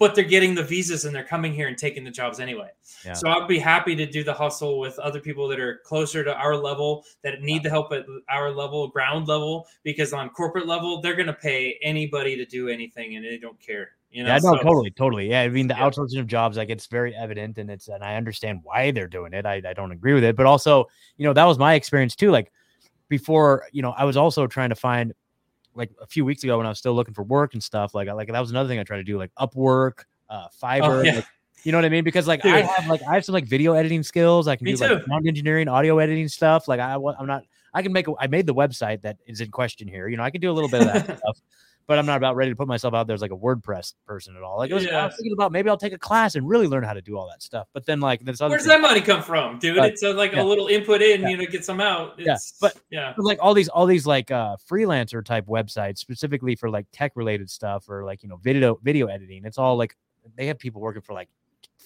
[0.00, 2.70] But they're getting the visas and they're coming here and taking the jobs anyway.
[3.04, 3.12] Yeah.
[3.12, 6.34] So I'd be happy to do the hustle with other people that are closer to
[6.34, 11.00] our level that need the help at our level, ground level, because on corporate level,
[11.00, 13.90] they're going to pay anybody to do anything and they don't care.
[14.14, 14.28] You know?
[14.28, 15.28] Yeah, no, so, totally, totally.
[15.28, 15.90] Yeah, I mean the yeah.
[15.90, 19.32] outsourcing of jobs, like it's very evident, and it's and I understand why they're doing
[19.32, 19.44] it.
[19.44, 20.86] I, I don't agree with it, but also,
[21.16, 22.30] you know, that was my experience too.
[22.30, 22.52] Like
[23.08, 25.12] before, you know, I was also trying to find
[25.74, 27.94] like a few weeks ago when I was still looking for work and stuff.
[27.94, 30.82] Like, like that was another thing I tried to do, like Upwork, uh, oh, Fiverr.
[30.82, 31.14] Oh, yeah.
[31.16, 31.26] like,
[31.64, 32.04] you know what I mean?
[32.04, 32.54] Because like Dude.
[32.54, 34.48] I have like I have some like video editing skills.
[34.48, 34.94] I can Me do too.
[34.94, 36.68] like sound engineering, audio editing stuff.
[36.68, 37.44] Like I, I'm not.
[37.72, 38.06] I can make.
[38.06, 40.08] A, I made the website that is in question here.
[40.08, 41.40] You know, I can do a little bit of that stuff
[41.86, 44.36] but I'm not about ready to put myself out there as like a WordPress person
[44.36, 44.58] at all.
[44.58, 45.02] Like, was, yeah.
[45.02, 47.16] I was thinking about maybe I'll take a class and really learn how to do
[47.16, 47.68] all that stuff.
[47.72, 49.76] But then, like, this other where's that money come from, dude?
[49.76, 50.42] But, it's a, like yeah.
[50.42, 51.28] a little input in, yeah.
[51.28, 52.14] you know, get some out.
[52.18, 55.98] It's, yeah, but yeah, but like all these, all these like uh freelancer type websites,
[55.98, 59.44] specifically for like tech related stuff or like you know video video editing.
[59.44, 59.96] It's all like
[60.36, 61.28] they have people working for like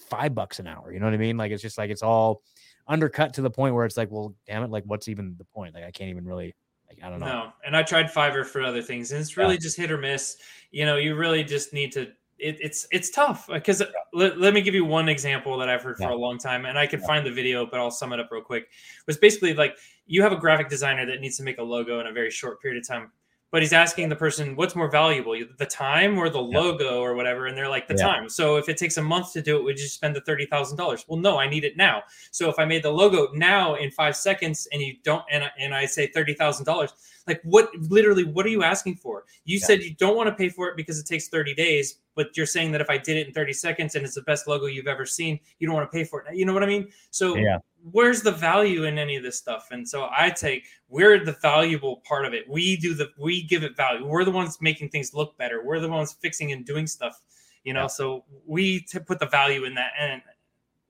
[0.09, 0.93] five bucks an hour.
[0.93, 1.37] You know what I mean?
[1.37, 2.43] Like, it's just like it's all
[2.87, 5.75] undercut to the point where it's like, well, damn it, like, what's even the point?
[5.75, 6.55] Like, I can't even really
[7.01, 7.27] like, I don't know.
[7.27, 9.61] No, and I tried Fiverr for other things, and it's really yeah.
[9.61, 10.37] just hit or miss.
[10.71, 12.09] You know, you really just need to.
[12.39, 13.83] It, it's it's tough because
[14.13, 16.07] let, let me give you one example that I've heard yeah.
[16.07, 18.29] for a long time, and I can find the video, but I'll sum it up
[18.31, 18.65] real quick.
[18.65, 19.77] It was basically like
[20.07, 22.63] you have a graphic designer that needs to make a logo in a very short
[22.63, 23.11] period of time
[23.51, 26.59] but he's asking the person what's more valuable the time or the yeah.
[26.59, 28.07] logo or whatever and they're like the yeah.
[28.07, 31.05] time so if it takes a month to do it would you spend the $30000
[31.09, 34.17] well no i need it now so if i made the logo now in five
[34.17, 36.93] seconds and you don't and, and i say $30000
[37.29, 39.67] like what literally what are you asking for you yeah.
[39.67, 42.47] said you don't want to pay for it because it takes 30 days but you're
[42.47, 44.89] saying that if i did it in 30 seconds and it's the best logo you've
[44.89, 47.37] ever seen you don't want to pay for it you know what i mean so
[47.37, 47.59] yeah
[47.93, 49.69] where's the value in any of this stuff?
[49.71, 52.49] And so I take we're the valuable part of it.
[52.49, 54.07] We do the we give it value.
[54.07, 55.63] We're the ones making things look better.
[55.65, 57.21] We're the ones fixing and doing stuff.
[57.65, 57.89] You know, yeah.
[57.89, 60.23] so we put the value in that, and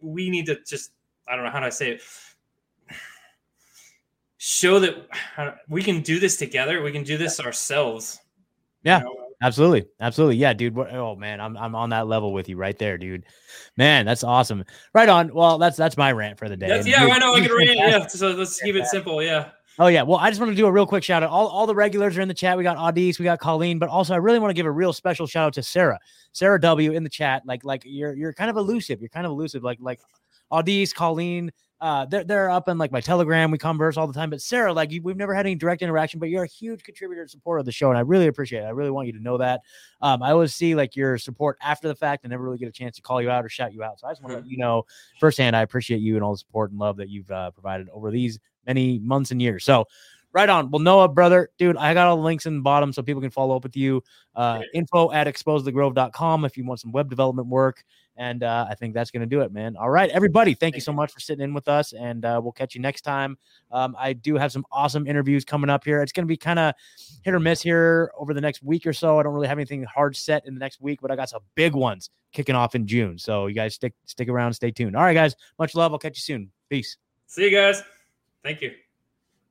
[0.01, 0.93] we need to just
[1.27, 2.03] I don't know how do I say it.
[4.39, 6.83] Show that we can do this together.
[6.83, 8.19] We can do this ourselves.
[8.83, 9.01] Yeah.
[9.01, 9.17] You know?
[9.41, 9.87] Absolutely.
[10.01, 10.37] Absolutely.
[10.37, 10.77] Yeah, dude.
[10.77, 13.25] Oh man, I'm I'm on that level with you right there, dude.
[13.77, 14.65] Man, that's awesome.
[14.95, 15.33] Right on.
[15.33, 16.83] Well, that's that's my rant for the day.
[16.85, 17.77] Yeah, I know I can rant.
[17.77, 18.07] Yeah.
[18.09, 19.23] So let's keep it simple.
[19.23, 19.51] Yeah.
[19.79, 20.03] Oh yeah.
[20.03, 21.31] Well, I just want to do a real quick shout out.
[21.31, 22.59] All, all the regulars are in the chat.
[22.59, 24.93] We got Audis, we got Colleen, but also I really want to give a real
[24.93, 26.01] special shout out to Sarah.
[26.33, 27.43] Sarah W in the chat.
[27.47, 29.01] Like like you're you're kind of elusive.
[29.01, 29.63] You're kind of elusive.
[29.63, 30.01] Like like
[30.51, 33.51] Audis, Colleen, uh, they're, they're up in like my telegram.
[33.51, 34.31] We converse all the time.
[34.31, 37.31] But sarah like we've never had any direct interaction but you're a huge contributor and
[37.31, 38.67] supporter of the show and i really appreciate it.
[38.67, 39.61] I really want you to know that.
[40.01, 42.25] Um, i always see like your support after the fact.
[42.25, 44.01] And never really get a chance to call you out or shout you out.
[44.01, 44.53] So i just want to let mm-hmm.
[44.53, 44.85] you know
[45.21, 48.11] firsthand i appreciate you and all the support and love that you've uh, provided over
[48.11, 49.65] these many months and years.
[49.65, 49.87] So
[50.39, 50.71] right on.
[50.71, 53.31] Well, Noah, brother, dude, I got all the links in the bottom so people can
[53.31, 54.03] follow up with you.
[54.37, 57.85] Uh, info at exposethegrove.com if you want some web development work.
[58.17, 59.77] And uh, I think that's going to do it, man.
[59.77, 61.93] All right, everybody, thank, thank you so much for sitting in with us.
[61.93, 63.37] And uh, we'll catch you next time.
[63.73, 66.03] Um, I do have some awesome interviews coming up here.
[66.03, 66.75] It's going to be kind of
[67.23, 69.19] hit or miss here over the next week or so.
[69.19, 71.43] I don't really have anything hard set in the next week, but I got some
[71.57, 73.19] big ones kicking off in June.
[73.19, 74.95] So you guys stick stick around, stay tuned.
[74.95, 75.93] All right, guys, much love.
[75.93, 76.51] I'll catch you soon.
[76.69, 76.97] Peace.
[77.27, 77.83] See you guys.
[78.43, 78.73] Thank you.